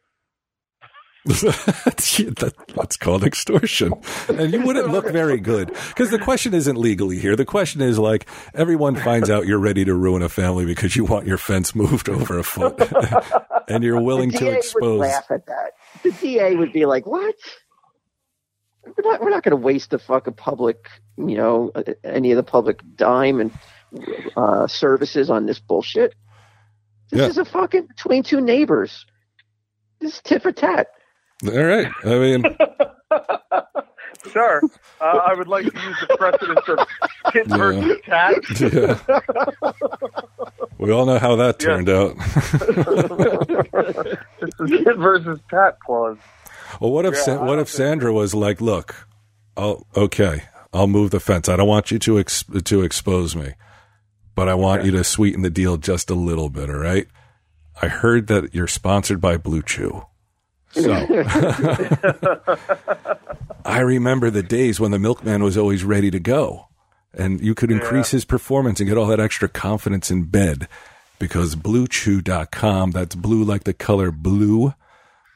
[1.25, 3.93] that, that's called extortion,
[4.29, 7.37] and you wouldn't look very good because the question isn't legally here.
[7.37, 11.05] The question is like everyone finds out you're ready to ruin a family because you
[11.05, 12.77] want your fence moved over a foot,
[13.69, 15.73] and you're willing the to DA would laugh at that.
[16.03, 17.37] The DA would be like, "What?
[18.85, 22.37] We're not, we're not going to waste the fucking public, you know, uh, any of
[22.37, 23.53] the public dime and
[24.37, 26.15] uh, services on this bullshit.
[27.11, 27.27] This Yeah.
[27.29, 29.07] is a fucking between two neighbors.
[30.01, 30.89] This is tit for tat.
[31.47, 32.45] All right, I mean,
[34.33, 34.63] sure.
[35.01, 36.79] uh, I would like to use the precedence of
[37.33, 37.57] kit Yeah.
[37.57, 38.35] versus cat.
[38.61, 38.99] yeah.
[40.79, 41.67] we all know how that Yeah.
[41.67, 42.17] turned out.
[44.43, 46.19] It's the kit versus cat clause.
[46.81, 49.07] Well, what if Yeah, Sa- what if Sandra was like, "Look,
[49.57, 51.49] I'll okay, I'll move the fence.
[51.49, 53.55] I don't want you to ex- to expose me,
[54.35, 56.71] but I want you to sweeten the deal just a little bit.
[56.71, 57.07] All right?
[57.81, 60.03] I heard that you're sponsored by Blue Chew,
[60.73, 60.93] so
[63.65, 66.69] I remember the days when the milkman was always ready to go,
[67.15, 70.69] and you could increase his performance and get all that extra confidence in bed."
[71.19, 74.75] Because BlueChew.com, that's blue like the color blue,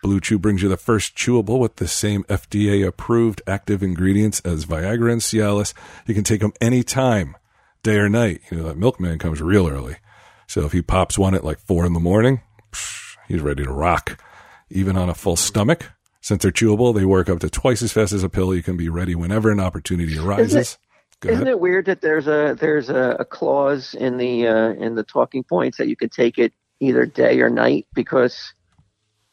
[0.07, 4.65] Blue Chew brings you the first chewable with the same FDA approved active ingredients as
[4.65, 5.75] Viagra and Cialis.
[6.07, 7.37] You can take them anytime,
[7.83, 8.41] day or night.
[8.49, 9.97] You know, that milkman comes real early.
[10.47, 13.73] So if he pops one at like four in the morning, psh, he's ready to
[13.73, 14.23] rock.
[14.71, 15.91] Even on a full stomach.
[16.21, 18.55] Since they're chewable, they work up to twice as fast as a pill.
[18.55, 20.77] You can be ready whenever an opportunity arises.
[21.21, 21.53] Go Isn't ahead.
[21.53, 25.45] it weird that there's a there's a, a clause in the uh, in the talking
[25.45, 28.53] points that you can take it either day or night because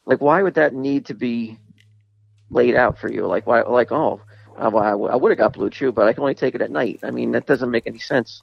[0.06, 1.58] like why would that need to be
[2.48, 4.20] laid out for you like why like oh
[4.56, 7.00] I, I would have got blue chew but I can only take it at night
[7.02, 8.40] I mean that doesn't make any sense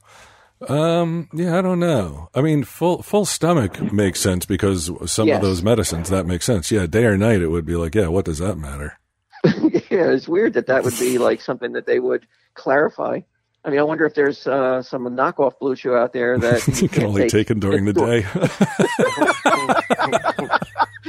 [0.68, 2.28] Um, yeah, I don't know.
[2.34, 5.36] I mean, full full stomach makes sense because some Yes.
[5.36, 6.70] of those medicines that makes sense.
[6.70, 8.98] Yeah, day or night, it would be like, yeah, what does that matter?
[9.90, 13.18] yeah it's weird that that would be like something that they would clarify
[13.64, 16.88] I mean I wonder if there's uh, some knockoff blue chew out there that you
[16.88, 18.18] can only take it during the day.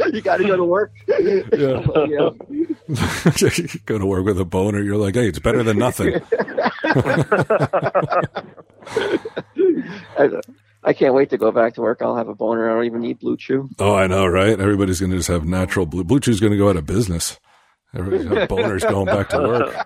[0.14, 1.44] you got to go to work Yeah.
[2.08, 2.30] yeah.
[3.58, 4.82] you go to work with a boner.
[4.82, 6.20] You're like, hey, it's better than nothing.
[10.18, 10.30] I,
[10.84, 12.02] I can't wait to go back to work.
[12.02, 12.70] I'll have a boner.
[12.70, 13.70] I don't even need Blue Chew.
[13.80, 14.60] Oh, I know, right?
[14.60, 16.04] Everybody's going to just have natural blue.
[16.04, 17.40] Blue Chew's going to go out of business.
[17.96, 19.86] Everybody's got boners going back to work.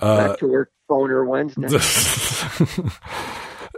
[0.00, 1.66] Uh, back to work boner Wednesday.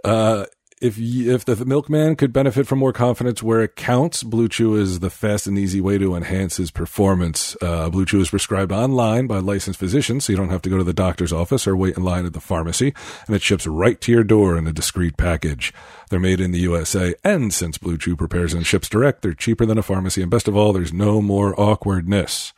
[0.04, 0.44] uh,
[0.80, 4.76] if you, if the milkman could benefit from more confidence where it counts, Blue Chew
[4.76, 7.56] is the fast and easy way to enhance his performance.
[7.60, 10.78] Uh, Blue Chew is prescribed online by licensed physicians, so you don't have to go
[10.78, 12.94] to the doctor's office or wait in line at the pharmacy,
[13.26, 15.72] and it ships right to your door in a discreet package.
[16.10, 19.66] They're made in the USA, and since Blue Chew prepares and ships direct, they're cheaper
[19.66, 22.52] than a pharmacy, and best of all, there's no more awkwardness.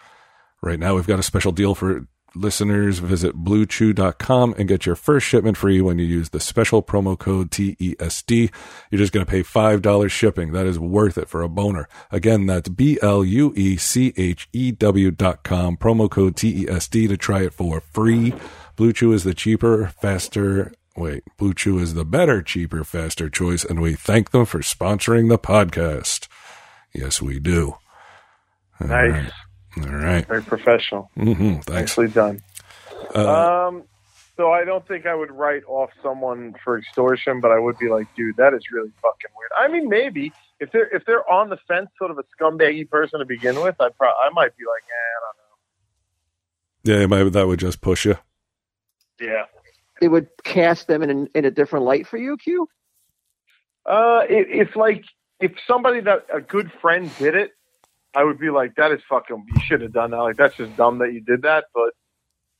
[0.63, 2.99] Right now, we've got a special deal for listeners.
[2.99, 7.51] Visit bluechew.com and get your first shipment free when you use the special promo code
[7.51, 8.51] TESD.
[8.91, 10.53] You're just going to pay $5 shipping.
[10.53, 11.89] That is worth it for a boner.
[12.11, 17.09] Again, that's B L U E C H E W dot com, promo code TESD
[17.09, 18.35] to try it for free.
[18.77, 23.65] Blue Chew is the cheaper, faster, wait, Blue Chew is the better, cheaper, faster choice,
[23.65, 26.29] and we thank them for sponsoring the podcast.
[26.95, 27.77] Yes, we do.
[28.81, 29.31] Nice.
[29.77, 29.87] Right.
[29.87, 30.27] All right.
[30.27, 31.11] Very professional.
[31.15, 31.97] hmm Thanks.
[31.97, 32.43] Nicely done.
[33.15, 33.85] Uh, um,
[34.37, 37.89] so I don't think I would write off someone for extortion, but I would be
[37.89, 39.51] like, dude, that is really fucking weird.
[39.59, 43.19] I mean, maybe if they're if they're on the fence, sort of a scumbaggy person
[43.21, 47.01] to begin with, I pro- I might be like, eh, I don't know.
[47.01, 48.17] yeah, maybe that would just push you.
[49.21, 49.45] Yeah.
[50.01, 52.67] it would cast them in, in a different light for you, Q.
[53.85, 55.05] Uh, it, it's like
[55.41, 57.51] if somebody that a good friend did it,
[58.15, 59.47] I would be like, that is fucking.
[59.55, 60.19] You should have done that.
[60.19, 61.67] Like that's just dumb that you did that.
[61.75, 61.93] But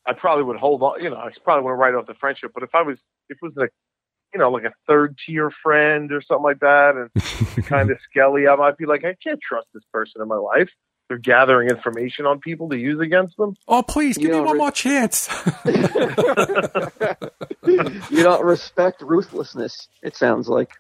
[0.07, 1.03] I probably would hold on.
[1.03, 2.53] You know, I probably wouldn't write off the friendship.
[2.55, 2.99] But if I was,
[3.29, 3.73] if it was like,
[4.33, 8.47] you know, like a third tier friend or something like that, and kind of skelly,
[8.47, 10.71] I might be like, I can't trust this person in my life.
[11.09, 13.57] They're gathering information on people to use against them.
[13.67, 15.29] Oh, please give me one more chance.
[17.63, 19.89] You don't respect ruthlessness.
[20.03, 20.73] It sounds like.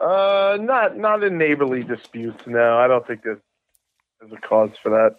[0.00, 2.42] Uh, not not in neighborly disputes.
[2.46, 3.40] No, I don't think there's
[4.20, 5.10] there's a cause for that.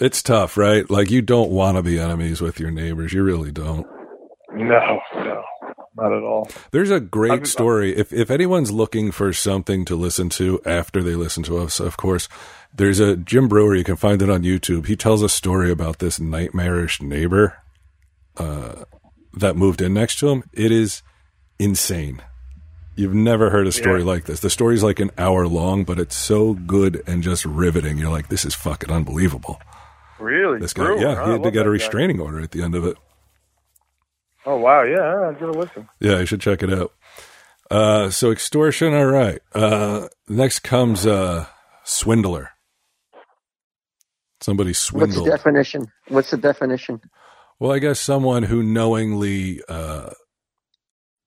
[0.00, 0.88] it's tough, right?
[0.90, 3.12] Like you don't want to be enemies with your neighbors.
[3.12, 3.86] You really don't.
[4.52, 5.42] No, no,
[5.96, 6.48] not at all.
[6.72, 7.94] There's a great story.
[7.96, 11.96] If if anyone's looking for something to listen to after they listen to us, of
[11.96, 12.28] course,
[12.74, 13.74] there's a Jim Breuer.
[13.76, 14.86] You can find it on YouTube.
[14.86, 17.58] He tells a story about this nightmarish neighbor
[18.36, 18.84] uh,
[19.34, 20.44] that moved in next to him.
[20.52, 21.02] It is
[21.58, 22.22] insane.
[22.98, 24.06] You've never heard a story Yeah.
[24.06, 24.40] like this.
[24.40, 27.96] The story's like an hour long, but it's so good and just riveting.
[27.96, 29.60] You're like, this is fucking unbelievable.
[30.18, 30.58] Really?
[30.58, 31.70] This guy, Breuer, yeah, he had to get a that guy.
[31.70, 32.96] restraining order at the end of it.
[34.44, 35.88] Oh wow, yeah, I'm gonna listen.
[36.00, 36.92] Yeah, you should check it out.
[37.70, 39.40] Uh, so extortion, all right.
[39.54, 41.46] Uh, next comes uh,
[41.84, 42.50] swindler.
[44.40, 45.28] Somebody swindled.
[45.28, 45.92] What's the definition?
[46.08, 47.00] What's the definition?
[47.60, 50.10] well, I guess someone who knowingly uh,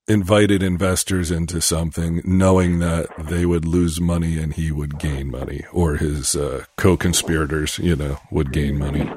[0.07, 5.63] invited investors into something, knowing that they would lose money and he would gain money,
[5.71, 9.09] or his uh, co-conspirators, you know, would gain money.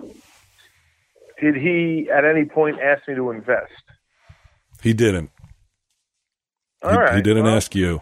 [1.41, 3.73] Did he at any point ask me to invest?
[4.83, 5.31] He didn't.
[6.83, 7.17] All he, right.
[7.17, 8.01] he didn't well, ask you.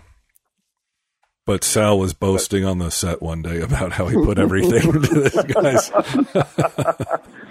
[1.44, 5.20] But Sal was boasting on the set one day about how he put everything into
[5.20, 5.90] this guy's.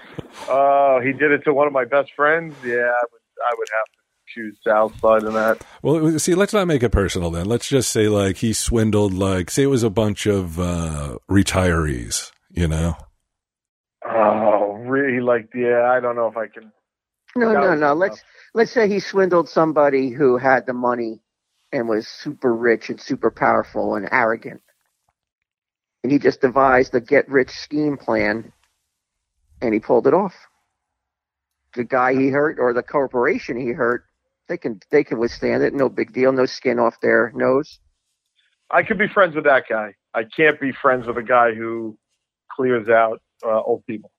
[0.47, 2.55] Oh, he did it to one of my best friends.
[2.63, 3.21] Yeah, I would.
[3.43, 4.00] I would have to
[4.33, 5.63] choose Sal's side in that.
[5.81, 7.45] Well, see, let's not make it personal then.
[7.45, 12.31] Let's just say like he swindled, like say it was a bunch of uh, retirees.
[12.49, 12.95] You know,
[14.05, 15.19] Oh, really?
[15.21, 16.71] Like, yeah, I don't know if I can.
[17.35, 17.89] No, no, no.
[17.89, 17.97] tough.
[17.97, 18.23] Let's
[18.53, 21.21] let's say he swindled somebody who had the money
[21.71, 24.61] and was super rich and super powerful and arrogant,
[26.03, 28.51] and he just devised a get rich scheme plan,
[29.61, 30.35] and he pulled it off.
[31.73, 34.03] The guy he hurt or the corporation he hurt,
[34.47, 35.73] they can they can withstand it.
[35.73, 36.31] No big deal.
[36.31, 37.79] No skin off their nose.
[38.69, 39.95] I could be friends with that guy.
[40.13, 41.97] I can't be friends with a guy who
[42.51, 44.11] clears out uh, old people.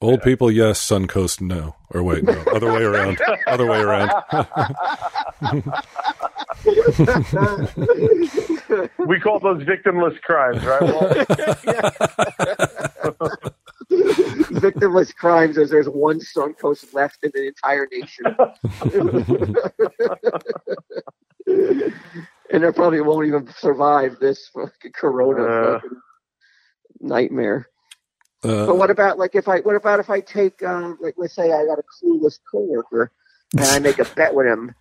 [0.00, 0.80] old people, yes.
[0.80, 1.76] Suncoast, no.
[1.90, 3.18] Or wait, no, other way around.
[3.46, 4.10] Other way around.
[9.06, 11.26] We call those victimless crimes, right?
[14.04, 14.14] Well,
[14.60, 18.24] Victimless crimes as there's one Suncoast left in the entire nation.
[22.50, 25.74] and they probably won't even survive this fucking corona Uh.
[25.80, 26.00] fucking
[27.00, 27.68] nightmare.
[28.42, 31.34] Uh, But what about like if I what about if I take um like let's
[31.34, 33.10] say I got a clueless coworker
[33.56, 34.74] and I make a bet with him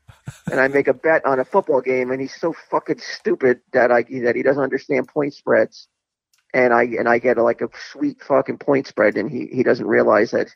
[0.51, 3.91] and I make a bet on a football game and he's so fucking stupid that
[3.91, 5.87] I that he doesn't understand point spreads
[6.53, 9.87] and I and I get like a sweet fucking point spread and he he doesn't
[9.87, 10.49] realize that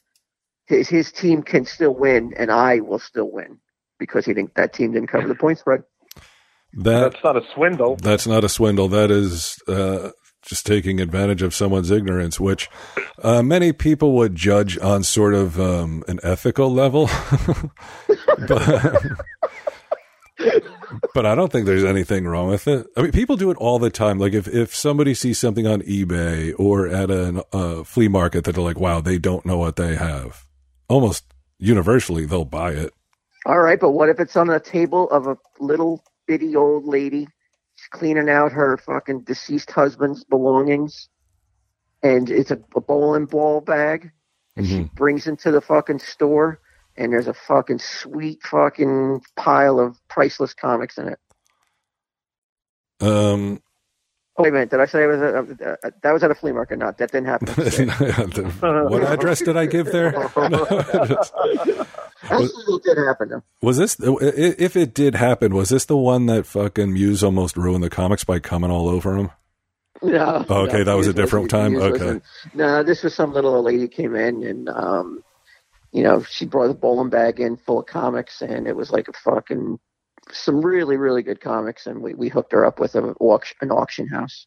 [0.65, 3.59] his his team can still win and I will still win
[3.99, 5.83] because he didn't that team didn't cover the point spread.
[6.73, 7.95] that that's not a swindle.
[7.97, 8.87] That's not a swindle.
[8.89, 10.11] That is uh,
[10.47, 12.69] just taking advantage of someone's ignorance, which
[13.21, 17.09] uh, many people would judge on sort of um, an ethical level.
[18.47, 18.95] but,
[21.13, 22.87] but I don't think there's anything wrong with it.
[22.95, 24.19] I mean, people do it all the time.
[24.19, 28.55] Like if, if somebody sees something on eBay or at a uh, flea market that
[28.55, 30.45] they're like, wow, they don't know what they have.
[30.89, 31.25] Almost
[31.59, 32.93] universally, they'll buy it.
[33.45, 37.27] All right, but what if it's on the table of a little bitty old lady?
[37.75, 41.09] She's cleaning out her fucking deceased husband's belongings,
[42.03, 44.11] and it's a, a bowling ball bag,
[44.55, 46.59] and she brings into the fucking store,
[46.97, 51.19] and there's a fucking sweet fucking pile of priceless comics in it.
[52.99, 53.61] Um,
[54.39, 56.29] Oh, wait a minute, did I say it was a, uh, uh, that was at
[56.29, 56.77] a flea market?
[56.77, 58.45] Not that didn't happen.
[58.91, 60.11] what address did I give there?
[62.29, 63.43] It did happen though.
[63.61, 65.55] Was this if it did happen?
[65.55, 69.15] Was this the one that fucking Muse almost ruined the comics by coming all over
[69.15, 69.31] him?
[70.01, 70.45] No.
[70.49, 71.75] Oh, okay, no, that was a different time?
[71.75, 72.19] Okay.
[72.53, 75.23] No, this was some little old lady came in and, um,
[75.97, 79.07] you know, she brought a bowling bag in full of comics and it was like
[79.07, 79.79] a fucking,
[80.31, 81.87] some really, really good comics.
[81.87, 84.45] And we, we hooked her up with a, auction, an auction house.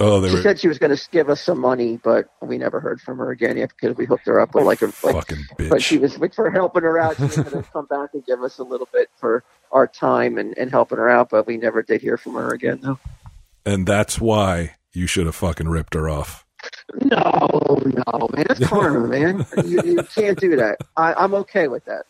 [0.00, 2.58] Oh, they She were said she was going to give us some money, but we
[2.58, 5.44] never heard from her again because we hooked her up with like a, like, fucking
[5.68, 7.16] but she was like, for helping her out.
[7.18, 10.38] She was going to come back and give us a little bit for our time
[10.38, 12.98] and, and helping her out, but we never did hear from her again though.
[13.64, 16.43] And that's why you should have fucking ripped her off.
[17.00, 18.44] No, no, man.
[18.48, 19.46] That's karma, man.
[19.64, 20.78] You, you can't do that.
[20.96, 22.04] I, I'm okay with that.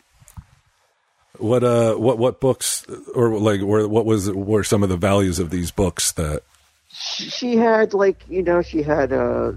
[1.37, 5.39] What uh, what what books or like were what was were some of the values
[5.39, 6.43] of these books that?
[6.87, 9.51] She, she had like you know she had uh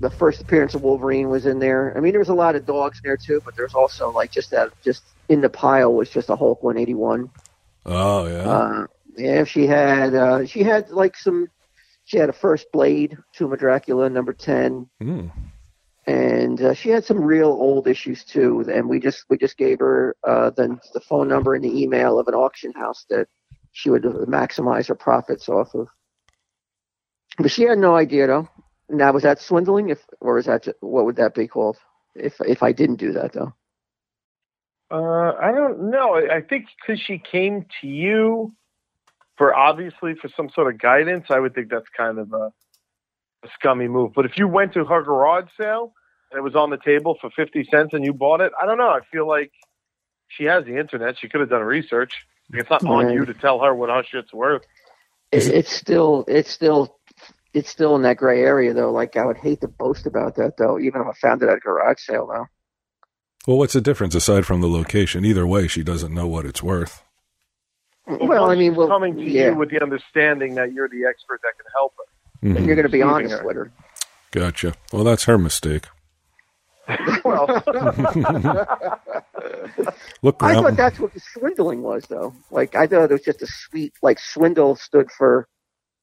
[0.00, 1.96] the first appearance of Wolverine was in there.
[1.96, 4.30] I mean there was a lot of dogs in there too, but there's also like
[4.30, 7.30] just that just in the pile was just a Hulk 181.
[7.86, 8.86] Oh yeah, Uh,
[9.16, 11.48] yeah, she had uh she had like some
[12.04, 14.88] she had a first Blade, Tomb of Dracula number ten.
[15.00, 15.28] Hmm.
[16.06, 18.64] and uh, she had some real old issues too.
[18.72, 22.18] And we just we just gave her uh, the the phone number and the email
[22.18, 23.26] of an auction house that
[23.72, 25.88] she would maximize her profits off of.
[27.38, 28.48] But she had no idea though.
[28.88, 29.88] Now was that swindling?
[29.88, 31.78] If or is that just, what would that be called?
[32.14, 33.54] If if I didn't do that though.
[34.90, 36.14] Uh, I don't know.
[36.14, 38.54] I, I think because she came to you
[39.36, 42.50] for obviously for some sort of guidance, I would think that's kind of a,
[43.44, 44.12] a scummy move.
[44.14, 45.92] But if you went to her garage sale
[46.30, 48.78] and it was on the table for fifty cents and you bought it, I don't
[48.78, 48.88] know.
[48.90, 49.52] I feel like
[50.28, 51.16] she has the internet.
[51.18, 52.12] She could have done research.
[52.52, 53.14] It's not on Right.
[53.14, 54.62] you to tell her what her shit's worth.
[55.32, 56.98] It, it's still it's still
[57.52, 58.92] it's still in that gray area though.
[58.92, 61.56] Like I would hate to boast about that though, even if I found it at
[61.56, 62.46] a garage sale though.
[63.46, 65.24] Well, what's the difference aside from the location?
[65.24, 67.02] Either way, she doesn't know what it's worth.
[68.06, 71.40] Well, I mean, well, coming to yeah, you with the understanding that you're the expert
[71.42, 72.04] that can help her.
[72.48, 72.56] Mhm.
[72.56, 73.44] and you're going to be honest her.
[73.46, 73.72] with her.
[74.30, 74.74] Gotcha.
[74.92, 75.86] Well, that's her mistake.
[77.24, 77.46] Well,
[80.22, 82.34] Look, I thought that's what the swindling was, though.
[82.50, 85.48] Like I thought it was just a sweet, like swindle stood for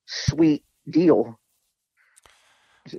[0.08, 1.39] sweet deal.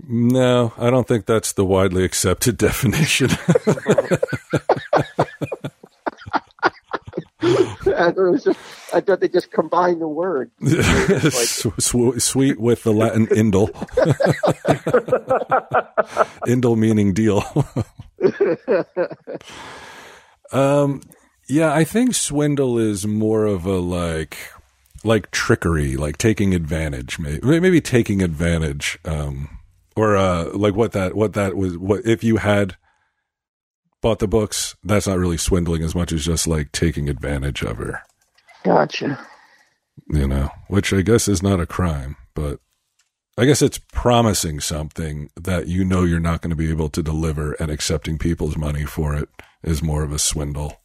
[0.08, 3.30] No, I don't think that's the widely accepted definition.
[8.02, 8.58] I thought it was just,
[8.92, 10.50] I thought they just combined the word.
[11.32, 13.72] Sw- sweet with the Latin indel.
[16.46, 17.42] indel meaning deal.
[20.52, 21.00] um,
[21.48, 24.36] yeah, I think swindle is more of a like,
[25.04, 29.58] like trickery, like taking advantage, maybe, maybe taking advantage, um,
[29.96, 31.76] or uh, like what that what that was.
[31.76, 32.76] What if you had
[34.02, 34.76] bought the books?
[34.84, 38.02] That's not really swindling as much as just like taking advantage of her
[38.64, 39.18] Gotcha.
[40.08, 42.60] you know, which I guess is not a crime, but
[43.38, 47.02] I guess it's promising something that you know you're not going to be able to
[47.02, 49.28] deliver and accepting people's money for it
[49.62, 50.76] is more of a swindle.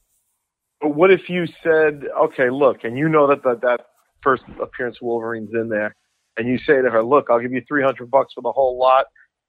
[0.82, 3.82] But what if you said, okay, look, and you know that that, that
[4.22, 5.94] first appearance of Wolverine's in there,
[6.38, 9.06] and you say to her, look, I'll give you 300 bucks for the whole lot.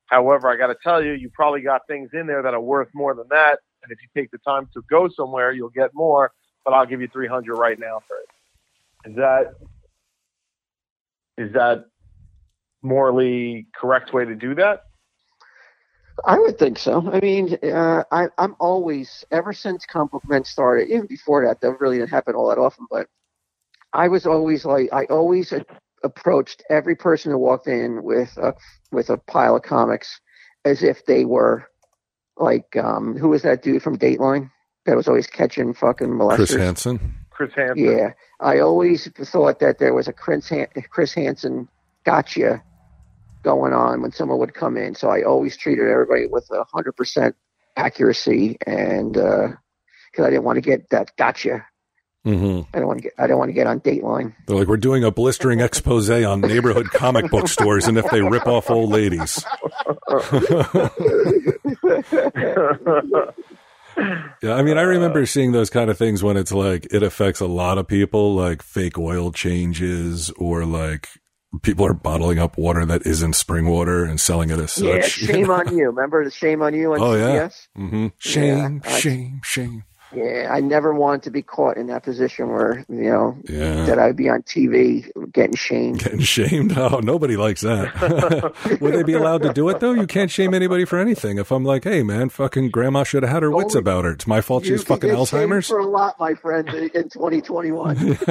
[0.09, 2.89] However, I got to tell you, you probably got things in there that are worth
[2.95, 3.59] more than that.
[3.83, 6.33] And if you take the time to go somewhere, you'll get more,
[6.65, 9.11] but I'll give you 300 right now for it.
[9.11, 9.55] Is that,
[11.37, 11.85] is that
[12.83, 14.85] morally correct way to do that?
[16.25, 17.09] I would think so.
[17.13, 19.87] I mean, uh, I, I'm always, ever since
[20.27, 23.07] men started, even before that, that really didn't happen all that often, but
[23.93, 25.53] I was always like, I always
[26.05, 28.55] approached every person who walked in with a,
[28.93, 30.21] with a pile of comics
[30.65, 31.69] as if they were
[32.37, 34.51] like, um, who was that dude from Dateline
[34.87, 36.37] that was always catching fucking molesters?
[36.37, 37.15] Chris Hansen.
[37.31, 37.85] Chris Hansen.
[37.85, 41.69] Yeah, I always thought that there was a Chris, Han- Chris Hansen
[42.05, 42.63] gotcha
[43.43, 44.95] going on when someone would come in.
[44.95, 47.37] So I always treated everybody with a hundred percent
[47.77, 51.65] accuracy, and because I didn't want to get that gotcha.
[52.37, 53.13] Hmm I don't want to get.
[53.19, 54.35] I don't want to get on Dateline.
[54.47, 58.21] They're like, we're doing a blistering expose on neighborhood comic book stores and if they
[58.23, 59.45] rip off old ladies.
[64.43, 67.41] Yeah, I mean, I remember seeing those kind of things when it's like it affects
[67.41, 71.09] a lot of people, like fake oil changes or like
[71.63, 74.85] people are bottling up water that isn't spring water and selling it as such.
[74.85, 75.87] yeah, shame on you.
[75.87, 77.49] Remember the shame on you on Oh, yeah.
[77.49, 77.67] CBS?
[77.75, 79.83] hmm Shame, Yeah, I- shame, shame.
[80.15, 83.85] Yeah, I never wanted to be caught in that position where you know Yeah.
[83.85, 86.03] that I'd be on TV getting shamed.
[86.03, 86.77] Getting shamed?
[86.79, 88.55] Oh, nobody likes that.
[88.81, 89.93] Would they be allowed to do it though?
[89.93, 91.37] You can't shame anybody for anything.
[91.39, 94.13] If I'm like, hey man, fucking grandma should have had her wits Oh, about her.
[94.13, 95.69] It's my fault she's fucking Alzheimer's.
[95.69, 98.19] for a lot, my friend, in in 2021.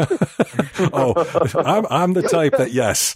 [0.93, 3.13] oh, I'm I'm the type that yes,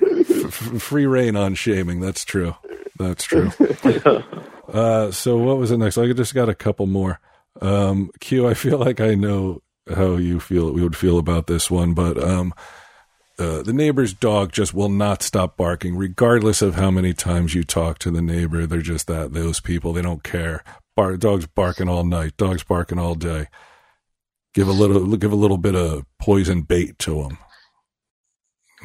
[0.00, 2.00] f- free reign on shaming.
[2.00, 2.54] That's true.
[2.98, 3.50] That's true.
[4.66, 5.96] Uh, so what was it next?
[5.96, 7.20] I just got a couple more.
[7.60, 9.62] Um, Q, I feel like I know
[9.94, 10.72] how you feel.
[10.72, 12.52] We would feel about this one, but um,
[13.38, 17.64] uh, the neighbor's dog just will not stop barking, regardless of how many times you
[17.64, 18.66] talk to the neighbor.
[18.66, 19.92] They're just that those people.
[19.92, 20.64] They don't care.
[20.94, 22.36] Bar- dogs barking all night.
[22.36, 23.48] Dogs barking all day.
[24.54, 27.38] Give a little, give a little bit of poison bait to them.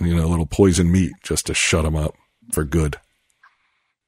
[0.01, 2.15] You know, a little poison meat just to shut them up
[2.51, 2.97] for good.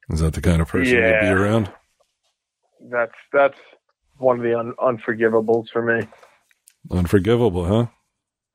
[0.09, 1.72] Is that the kind of person you'd be around?
[2.89, 3.57] That's that's
[4.18, 6.07] one of the un- unforgivables for me.
[6.91, 7.88] Unforgivable, huh?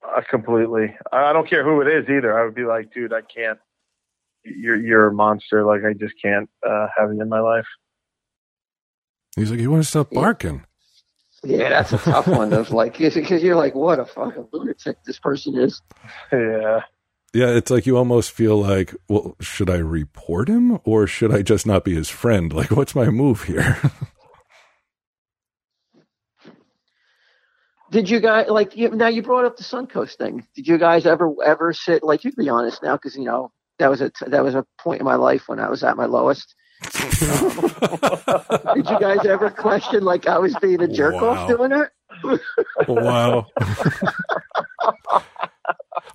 [0.06, 0.96] Uh, completely.
[1.12, 2.38] I I don't care who it is either.
[2.38, 3.59] I would be like, dude, I can't.
[4.44, 5.64] You're you're a monster.
[5.64, 7.66] Like I just can't uh, have you in my life.
[9.36, 10.20] He's like, you want to stop Yeah.
[10.20, 10.64] barking?
[11.44, 12.52] Yeah, that's a tough one.
[12.52, 15.80] Of like, because you're like, what a fucking lunatic this person is.
[16.32, 16.80] Yeah.
[17.34, 21.42] Yeah, it's like you almost feel like, well, should I report him or should I
[21.42, 22.50] just not be his friend?
[22.54, 23.76] Like, what's my move here?
[27.91, 29.09] Did you guys like you, now?
[29.09, 30.47] You brought up the Suncoast thing.
[30.55, 33.51] Did you guys ever ever sit like you can be honest now because you know
[33.78, 36.05] that was a that was a point in my life when I was at my
[36.07, 36.55] lowest.
[36.93, 41.28] Did you guys ever question like I was being a jerk Wow.
[41.30, 42.41] off doing it?
[42.86, 43.47] wow.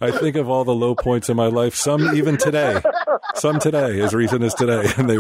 [0.02, 2.82] I think of all the low points in my life, some even today,
[3.36, 5.18] some today, as recent as today, and they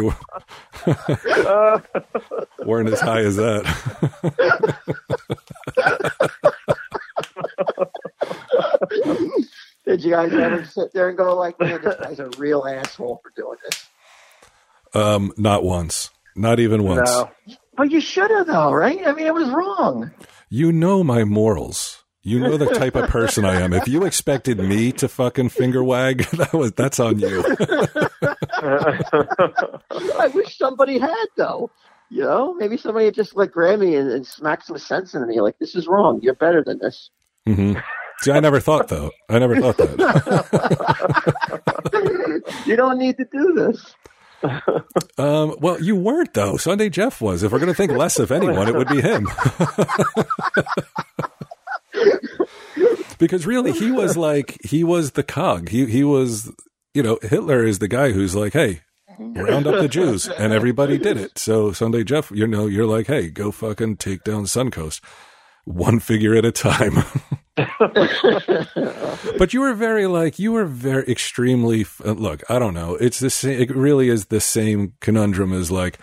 [1.45, 1.80] Uh,
[2.65, 3.63] weren't as high as that.
[9.86, 13.19] Did you guys ever sit there and go like, man, this guy's a real asshole
[13.21, 13.86] for doing this?
[14.93, 17.09] Um, not once, not even once.
[17.11, 17.30] no.
[17.76, 18.99] But you should have though, right?
[19.05, 20.11] I mean, it was wrong.
[20.49, 22.03] You know my morals.
[22.26, 23.74] You know the type of person I am.
[23.74, 27.43] If you expected me to fucking finger wag, that was that's on you.
[30.19, 31.69] I wish somebody had though.
[32.09, 35.28] You know, maybe somebody had just like grab me and, and smack some sense into
[35.28, 35.41] me.
[35.41, 36.19] Like, this is wrong.
[36.21, 37.09] You're better than this.
[37.45, 37.74] hmm
[38.19, 39.11] See, I never thought though.
[39.28, 39.99] I never thought that.
[42.65, 43.95] you don't need to do this.
[45.17, 46.55] Um, well, you weren't though.
[46.55, 47.43] Sunday Jeff was.
[47.43, 49.28] If we're going to think less of anyone, it would be him.
[53.18, 55.70] Because really, he was like he was the cog.
[55.70, 56.51] He he was.
[56.95, 58.82] You know, Hitler is the guy who's like, hey.
[59.20, 61.38] Round up the Jews, and everybody did it.
[61.38, 65.01] So Sunday Jeff, you know, you're like, hey, go fucking take down Suncoast,
[65.66, 67.03] one figure at a time.
[69.38, 73.20] but you were very like you were very extremely uh, look i don't know it's
[73.20, 75.99] the same it really is the same conundrum as like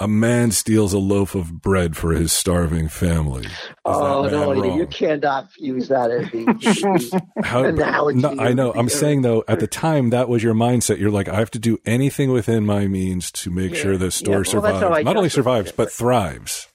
[0.00, 3.52] a man steals a loaf of bread for his starving family Is
[3.84, 8.18] Oh no, man you cannot use that as the How, analogy.
[8.20, 8.72] no, I know.
[8.72, 10.98] I'm saying though, at the time, that was your mindset.
[10.98, 13.80] You're like, I have to do anything within my means to make Yeah.
[13.82, 15.04] sure the Yeah, store well, survives.
[15.04, 16.66] Not only survives, it, but but- thrives.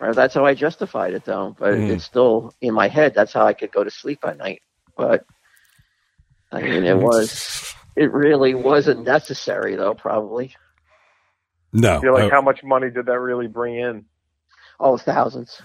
[0.00, 1.56] Right, That's how I justified it, though.
[1.58, 1.90] But Mm.
[1.90, 3.14] it's still in my head.
[3.14, 4.62] That's how I could go to sleep at night.
[4.96, 5.24] But
[6.52, 7.74] I mean, it was.
[7.96, 9.94] It really wasn't necessary, though.
[9.94, 10.54] Probably.
[11.72, 12.00] No.
[12.02, 14.04] You're like, I- how much money did that really bring in?
[14.80, 15.60] Oh, thousands.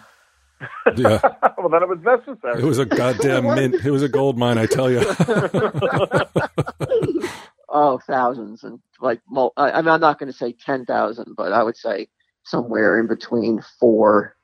[0.96, 1.20] yeah.
[1.58, 2.62] well, then it was necessary.
[2.62, 3.76] It was a goddamn mint.
[3.86, 5.02] It was a gold mine, I tell you.
[7.76, 11.34] Oh, thousands, and like, mul- I, I mean, I'm not going to say ten thousand,
[11.36, 12.08] but I would say
[12.44, 14.36] somewhere in between four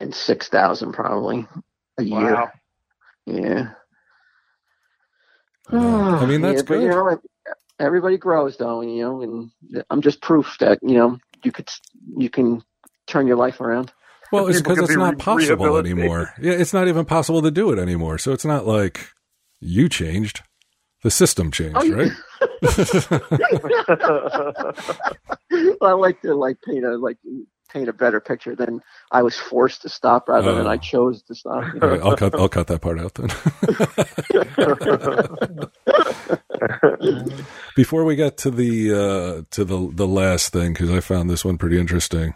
[0.00, 1.46] and six thousand, probably
[1.98, 2.34] a year.
[2.34, 2.50] wow.
[3.26, 3.70] Yeah.
[5.70, 6.82] I mean, that's Yeah, but, good.
[6.82, 7.20] You know,
[7.78, 9.50] everybody grows, though, you know, and
[9.90, 11.68] I'm just proof that you know you could
[12.16, 12.62] you can
[13.06, 13.92] turn your life around.
[14.32, 16.34] Well, it's because it's be not re- possible anymore.
[16.40, 18.18] Yeah, it's not even possible to do it anymore.
[18.18, 19.08] So it's not like
[19.60, 20.42] you changed.
[21.02, 22.10] The system changed, Oh, you- right?
[25.82, 27.16] I like to like paint a like
[27.70, 28.80] paint a better picture than
[29.12, 30.70] I was forced to stop rather than Oh.
[30.70, 31.64] I chose to stop.
[31.72, 31.88] you know?
[31.88, 32.34] right, I'll cut.
[32.34, 33.28] I'll cut that part out then.
[37.76, 41.44] Before we get to the uh, to the the last thing, because I found this
[41.44, 42.34] one pretty interesting.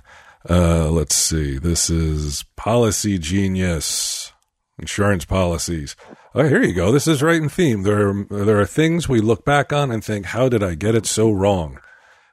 [0.49, 1.59] Uh, let's see.
[1.59, 4.33] This is Policy Genius
[4.79, 5.97] insurance policies.
[6.35, 6.91] Oh, here you go.
[6.93, 7.83] This is right in theme.
[7.83, 10.95] There are, there are things we look back on and think, how did I get
[10.95, 11.79] it so wrong?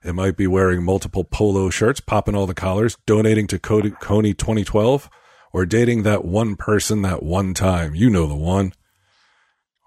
[0.03, 4.35] It might be wearing multiple polo shirts, popping all the collars, donating to Cody- Kony
[4.37, 5.09] 2012,
[5.51, 7.93] or dating that one person that one time.
[7.93, 8.71] You know the one.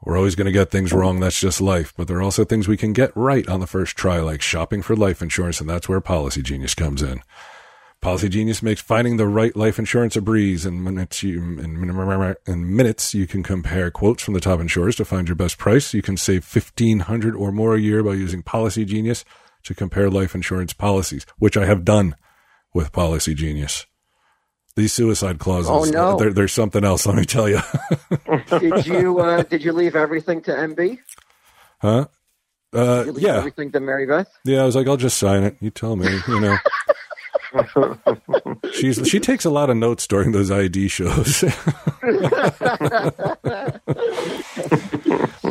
[0.05, 1.20] We're always going to get things wrong.
[1.20, 1.94] That's just life.
[1.96, 4.82] But there are also things we can get right on the first try, like shopping
[4.82, 7.22] for life insurance, and that's where Policy Genius comes in.
[8.00, 10.66] Policy Genius makes finding the right life insurance a breeze.
[10.66, 15.05] In minutes, you, in, in minutes, you can compare quotes from the top insurers to
[15.05, 15.94] find your best price.
[15.94, 19.24] You can save fifteen hundred or more a year by using Policy Genius
[19.62, 22.16] to compare life insurance policies, which I have done
[22.74, 23.86] with Policy Genius.
[24.74, 26.16] These suicide clauses, Oh, no.
[26.18, 27.04] there, there's something else.
[27.06, 27.60] Let me tell you,
[28.58, 30.98] did you uh, did you leave everything to MB?
[31.82, 32.06] huh?
[32.74, 34.28] Uh, Did you leave yeah, everything to Mary Beth.
[34.46, 34.62] yeah.
[34.62, 35.58] I was like, I'll just sign it.
[35.60, 36.56] You tell me, you know.
[38.72, 41.44] She's she takes a lot of notes during those ID shows.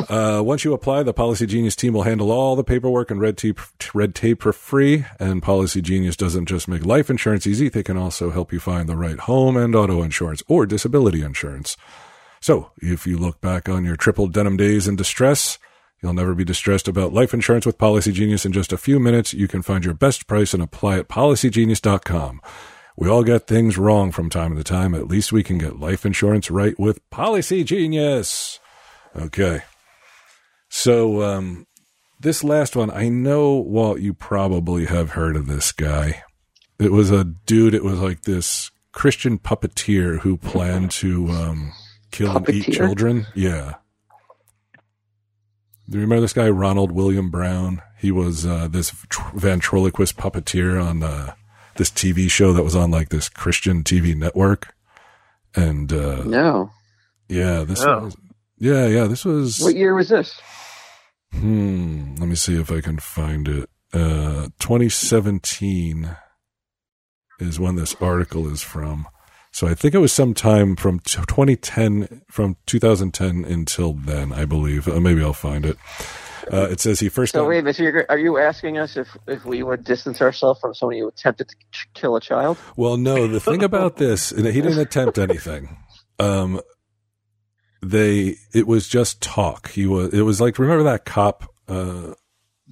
[0.08, 3.36] uh, once you apply, the Policy Genius team will handle all the paperwork and red
[3.36, 3.60] tape
[3.94, 5.04] red tape for free.
[5.18, 8.88] And Policy Genius doesn't just make life insurance easy; they can also help you find
[8.88, 11.76] the right home and auto insurance or disability insurance.
[12.40, 15.58] So, if you look back on your triple denim days in distress,
[16.02, 18.44] You'll never be distressed about life insurance with Policy Genius.
[18.44, 22.40] In just a few minutes, you can find your best price and apply at policygenius.com.
[22.96, 24.94] We all get things wrong from time to time.
[24.94, 28.58] At least we can get life insurance right with Policy Genius.
[29.14, 29.62] Okay.
[30.68, 31.66] So um,
[32.18, 36.24] this last one, I know, Walt, you probably have heard of this guy.
[36.80, 37.74] It was a dude.
[37.74, 41.72] It was like this Christian puppeteer who planned to um,
[42.10, 43.26] kill and eat children.
[43.34, 43.74] Yeah.
[45.92, 47.82] Do you remember this guy, Ronald William Brown?
[47.98, 51.34] He was uh, this tr- ventriloquist puppeteer on uh,
[51.76, 54.74] this TV show that was on like this Christian TV network.
[55.54, 56.70] And uh, No.
[57.28, 58.04] yeah, this Oh.
[58.04, 58.16] was
[58.58, 60.40] yeah, yeah, this was What year was this?
[61.32, 62.14] Hmm.
[62.14, 63.68] Let me see if I can find it.
[63.92, 66.16] Uh, 2017
[67.38, 69.06] is when this article is from.
[69.52, 74.88] So I think it was sometime from 2010, from 2010 until then, I believe.
[74.88, 75.76] Uh, maybe I'll find it.
[76.50, 77.34] Uh, it says he first.
[77.34, 77.76] So got- wait a minute.
[77.76, 81.48] So you're, you asking us if, if we would distance ourselves from somebody who attempted
[81.50, 82.56] to ch- kill a child?
[82.76, 85.76] well, no, the thing about this, he didn't attempt anything.
[86.18, 86.60] Um,
[87.82, 89.70] they, it was just talk.
[89.70, 92.14] He was, it was like, remember that cop, uh,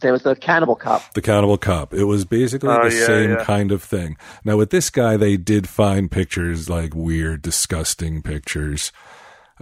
[0.01, 1.12] There was the cannibal cop.
[1.14, 1.92] the cannibal cop.
[1.94, 3.44] It was basically Oh, the yeah, same yeah.
[3.44, 4.16] kind of thing.
[4.44, 8.92] Now with this guy, they did find pictures like weird, disgusting pictures,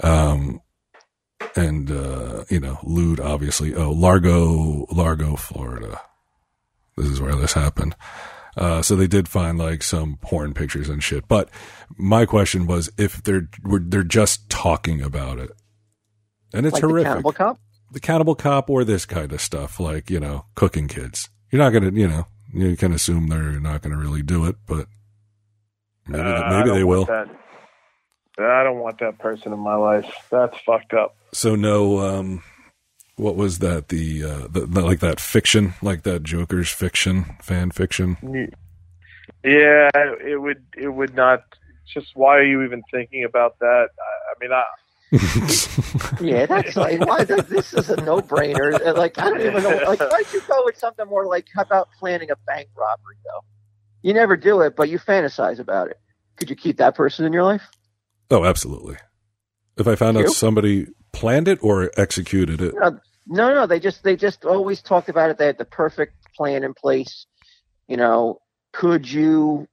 [0.03, 0.61] um,
[1.57, 3.20] and uh, you know, lewd.
[3.20, 6.01] Obviously, oh, Largo, Largo, Florida.
[6.97, 7.95] This is where this happened.
[8.57, 11.28] Uh, so they did find like some porn pictures and shit.
[11.28, 11.49] But
[11.97, 15.51] my question was if they're were- they're just talking about it,
[16.53, 17.59] and it's like the horrific cannibal cop?
[17.93, 21.28] The cannibal cop or this kind of stuff, like, you know, cooking kids.
[21.51, 24.45] You're not going to, you know, you can assume they're not going to really do
[24.47, 24.86] it, but
[26.07, 27.05] maybe, Uh, maybe they will.
[27.07, 27.28] That.
[28.39, 30.07] I don't want that person in my life.
[30.30, 31.16] That's fucked up.
[31.32, 32.43] So no, um,
[33.16, 33.89] what was that?
[33.89, 38.16] The, uh, the, the, like that fiction, like that Joker's fiction, fan fiction.
[39.45, 40.64] Yeah, it would.
[40.76, 41.43] It would not.
[41.93, 43.89] Just why are you even thinking about that?
[43.99, 44.62] I, I mean, I,
[46.21, 48.95] Yeah, that's like why th- this is a no brainer.
[48.97, 49.81] Like I don't even know.
[49.87, 53.45] Like why'd you go with something more like how about planning a bank robbery though?
[54.03, 55.99] You never do it, but you fantasize about it.
[56.37, 57.63] Could you keep that person in your life?
[58.31, 58.97] oh, absolutely.
[59.77, 63.67] If I found out somebody planned it or executed it, No, no, no.
[63.67, 65.39] They just they just always talked about it.
[65.39, 67.27] They had the perfect plan in place.
[67.87, 68.41] You know,
[68.73, 69.67] could you,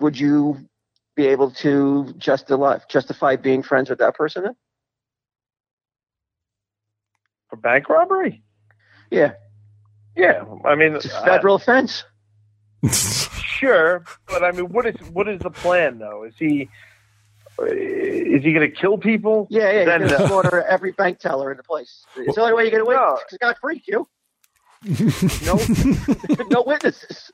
[0.00, 0.68] would you
[1.14, 4.44] be able to justify justify being friends with that person?
[4.44, 4.56] Then?
[7.48, 8.42] for bank robbery.
[9.10, 9.32] Yeah,
[10.16, 12.04] Yeah, I mean, it's a I- federal offense.
[12.90, 16.24] sure, but I mean, what is what is the plan though?
[16.24, 16.68] Is he
[17.60, 19.46] is he going to kill people?
[19.50, 19.84] Yeah, yeah.
[19.84, 22.04] Then, gonna uh, slaughter every bank teller in the place.
[22.16, 22.96] It's the only way you're going get away.
[22.96, 23.18] No.
[23.30, 24.08] Scott freak you.
[25.46, 25.60] No.
[26.50, 27.30] no witnesses.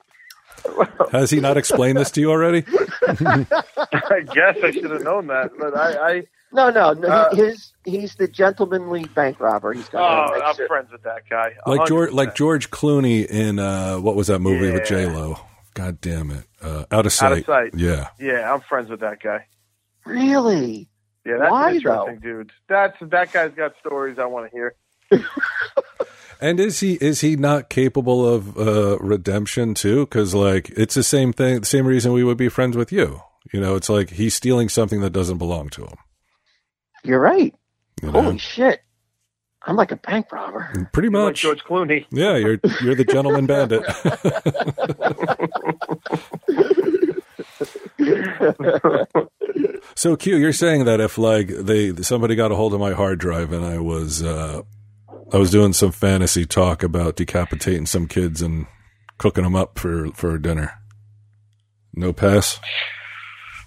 [1.11, 2.63] has he not explained this to you already?
[3.07, 7.07] I guess I should have known that, but I, I No, no, no.
[7.07, 9.73] Uh, he, his he's the gentlemanly bank robber.
[9.73, 11.53] He's oh, got a I'm nice- friends with that guy.
[11.65, 12.13] like George, 100%.
[12.13, 15.05] like George Clooney in uh, what was that movie with Yeah.
[15.05, 15.39] J Lo?
[15.75, 16.45] God damn it!
[16.61, 17.31] Uh, out of sight.
[17.31, 17.73] Out of sight.
[17.75, 18.07] Yeah.
[18.19, 19.45] Yeah, I'm friends with that guy.
[20.05, 20.89] Really?
[21.25, 22.51] Yeah, that's Why, an interesting dude.
[22.67, 24.75] That's that guy's got stories I want to hear.
[26.41, 30.05] And is he is he not capable of uh, redemption too?
[30.05, 33.21] Because like it's the same thing, the same reason we would be friends with you.
[33.53, 35.95] You know, it's like he's stealing something that doesn't belong to him.
[37.03, 37.53] You're right.
[38.01, 38.21] You know?
[38.21, 38.81] Holy shit!
[39.63, 40.87] I'm like a bank robber.
[40.93, 41.41] Pretty Like much.
[41.41, 42.05] George Clooney.
[42.11, 43.83] Yeah, you're you're the gentleman bandit.
[49.95, 53.19] so Q, you're saying that if like they somebody got a hold of my hard
[53.19, 54.61] drive and I was uh,
[55.31, 58.65] I was doing some fantasy talk about decapitating some kids and
[59.17, 60.73] cooking them up for for dinner,
[61.93, 62.59] no pass.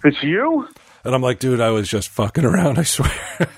[0.03, 0.67] It's you?
[1.05, 2.77] And I'm like, dude, I was just fucking around.
[2.79, 3.11] I swear.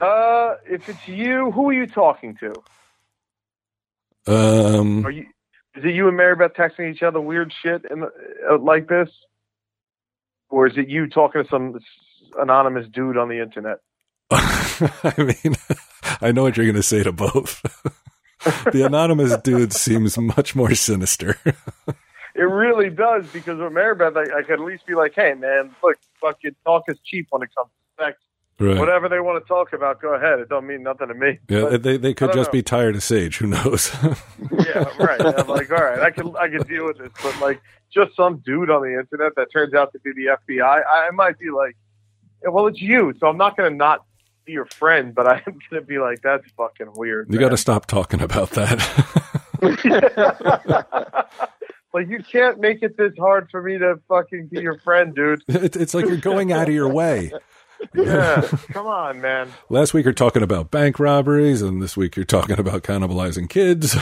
[0.00, 2.54] Uh, if it's you, who are you talking to?
[4.28, 5.26] um, Are you?
[5.74, 8.10] Is it you and Mary Beth texting each other weird shit in the,
[8.48, 9.08] uh, like this,
[10.50, 11.80] or is it you talking to some
[12.38, 13.78] anonymous dude on the internet?
[14.30, 15.56] I mean,
[16.20, 17.62] I know what you're going to say to both.
[18.72, 21.36] the anonymous dude seems much more sinister.
[22.34, 25.34] It really does because with Mary Beth, I, I could at least be like, "Hey,
[25.34, 28.18] man, look, fucking talk is cheap when it comes to sex.
[28.60, 28.78] right.
[28.78, 30.38] Whatever they want to talk about, go ahead.
[30.38, 32.58] It don't mean nothing to me." Yeah, But- they they could just know.
[32.58, 33.38] be tired of Sage.
[33.38, 33.90] Who knows?
[34.52, 35.20] yeah, right.
[35.20, 37.60] I'm like, all right, I can I can deal with this, but like
[37.92, 41.10] just some dude on the internet that turns out to be the FBI, I, I
[41.10, 41.76] might be like,
[42.44, 44.04] yeah, well, it's you, so I'm not gonna not
[44.48, 47.32] be your friend, but I'm gonna be like, that's fucking weird.
[47.32, 48.78] you got to stop talking about that.
[49.60, 51.26] to.
[51.94, 55.42] like, you can't make it this hard for me to fucking be your friend, dude.
[55.48, 57.30] it, it's like you're going out of your way.
[57.94, 58.40] Yeah,
[58.72, 59.52] come on, man.
[59.68, 63.96] Last week you're talking about bank robberies, and this week you're talking about cannibalizing kids.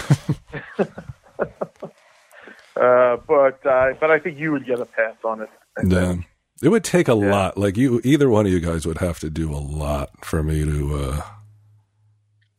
[2.77, 5.49] Uh, but uh, but I think you would get a pass on it.
[5.87, 6.17] Yeah.
[6.63, 7.59] It would take a lot.
[7.59, 10.65] Like you, either one of you guys would have to do a lot for me
[10.65, 11.23] to uh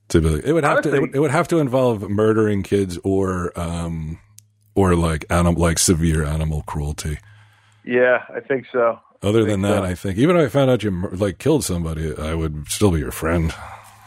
[0.10, 0.48] to be.
[0.48, 0.96] It would have to.
[0.96, 4.20] It would, it would have to involve murdering kids or um
[4.76, 7.18] or like animal like severe animal cruelty.
[7.84, 9.00] Yeah, I think so.
[9.24, 9.84] Other than think that, so.
[9.84, 13.00] I think even if I found out you like killed somebody, I would still be
[13.00, 13.54] your friend.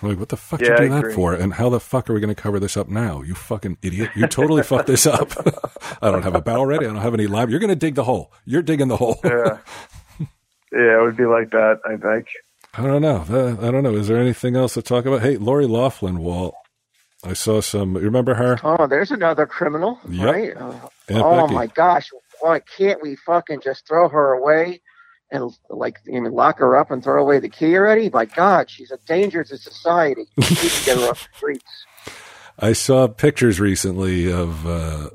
[0.03, 1.15] Like, what the fuck Yeah, you do I that agree.
[1.15, 1.35] for?
[1.35, 3.23] And how the fuck are we going to cover this up now?
[3.23, 4.11] You fucking idiot!
[4.17, 5.33] You totally fucked this up.
[6.03, 6.87] I don't have a bow ready.
[6.87, 7.51] I don't have any lime.
[7.51, 8.33] You're going to dig the hole.
[8.45, 9.19] You're digging the hole.
[9.25, 9.59] Yeah,
[10.73, 11.81] yeah, it would be like that.
[11.85, 12.29] I think.
[12.75, 13.25] I don't know.
[13.29, 13.95] Uh, I don't know.
[13.97, 15.23] Is there anything else to talk about?
[15.23, 16.55] Hey, Lori Loughlin, Walt.
[17.25, 17.95] I saw some.
[17.97, 18.59] You remember her?
[18.63, 20.25] Oh, there's another criminal, Yep.
[20.27, 20.57] right?
[20.57, 20.71] Uh,
[21.09, 21.55] Aunt oh Becky.
[21.55, 22.09] my gosh!
[22.41, 24.81] Why can't we fucking just throw her away
[25.31, 28.11] and like even lock her up and throw away the key already?
[28.11, 30.27] My God, she's a danger to society.
[30.37, 31.87] Need to get her off the streets.
[32.59, 35.11] I saw pictures recently of uh,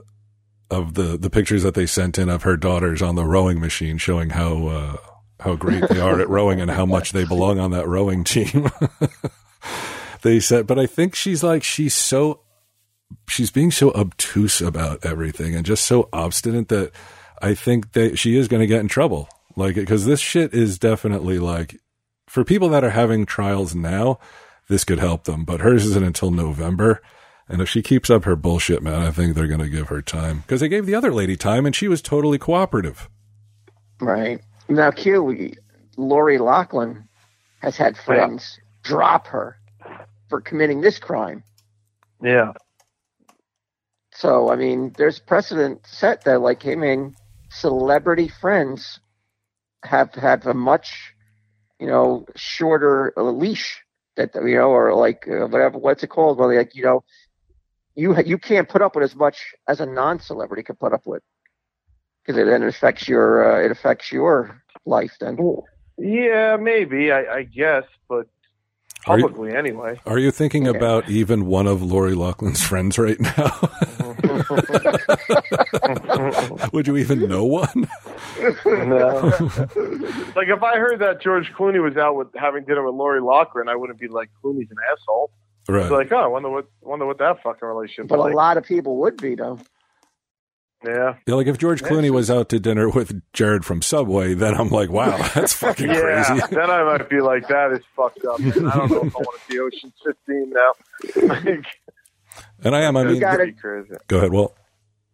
[0.72, 3.98] of the the pictures that they sent in of her daughters on the rowing machine,
[3.98, 4.98] showing how uh,
[5.40, 8.70] how great they are at rowing and how much they belong on that rowing team.
[10.22, 12.42] they said, but I think she's like she's so
[13.30, 16.92] she's being so obtuse about everything and just so obstinate that
[17.42, 19.30] I think that she is going to get in trouble.
[19.56, 21.80] Like, because this shit is definitely like
[22.28, 24.20] for people that are having trials now,
[24.70, 27.02] this could help them, but hers isn't until November.
[27.50, 30.02] And if she keeps up her bullshit, man, I think they're going to give her
[30.02, 33.10] time because they gave the other lady time and she was totally cooperative.
[34.02, 35.54] Right now, Q, we,
[35.98, 37.08] Lori Loughlin
[37.62, 39.58] has had friends drop her
[40.30, 41.44] for committing this crime.
[42.22, 42.54] Yeah,
[44.14, 47.16] So, I mean, there's precedent set that, like, I mean,
[47.52, 49.00] celebrity friends
[49.86, 51.14] have have a much,
[51.80, 53.82] you know, shorter uh, leash
[54.18, 56.38] that you know, or like uh, whatever, what's it called?
[56.38, 57.04] Well, like you know,
[57.96, 61.24] you you can't put up with as much as a non-celebrity could put up with
[62.24, 65.14] because it then affects your uh, it affects your life.
[65.20, 65.38] Then,
[65.98, 67.12] yeah, maybe.
[67.12, 68.28] I, I guess, but
[69.08, 70.00] Are you- publicly anyway.
[70.06, 70.72] Are you thinking Yeah.
[70.72, 73.70] about even one of Lori Loughlin's friends right now?
[76.74, 77.88] Would you even know one?
[78.66, 79.32] no.
[80.36, 83.68] like if I heard that George Clooney was out with having dinner with Lori Loughlin,
[83.70, 85.32] I wouldn't be like Clooney's an asshole.
[85.68, 85.90] I'd Right.
[85.90, 88.10] be like, oh, I wonder what wonder what that fucking relationship.
[88.10, 88.34] but like.
[88.34, 89.60] a lot of people would be though.
[90.86, 91.16] Yeah.
[91.26, 94.70] Yeah, like if George Clooney was out to dinner with Jared from Subway, then I'm
[94.70, 96.46] like, wow, that's fucking Yeah, crazy.
[96.52, 98.40] then I might be like, that is fucked up.
[98.40, 98.68] Man.
[98.68, 100.74] I don't know if I want to see Ocean 15 now.
[101.28, 101.66] like,
[102.64, 102.96] And I am.
[102.98, 103.56] I that's mean, gotta- pretty
[104.08, 104.56] go ahead, Well,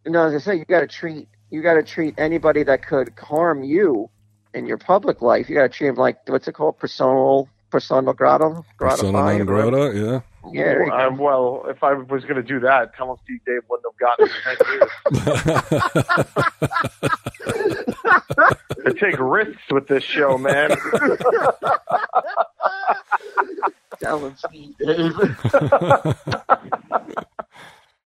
[0.06, 3.12] No, as I say, you got to treat you got to treat anybody that could
[3.20, 4.10] harm you
[4.54, 5.50] in your public life.
[5.50, 9.46] You got to treat them like what's it called, personal personal grata, Persona gratify, non
[9.46, 10.22] grata, yeah.
[10.52, 10.98] Yeah, there you go.
[10.98, 13.38] Um, well, if I was going to do that, Thomas D.
[13.46, 14.92] Dave wouldn't have gotten it in 10 years.
[18.86, 20.72] I take risks with this show, man.
[24.02, 25.14] Tell them, Steve, Dave.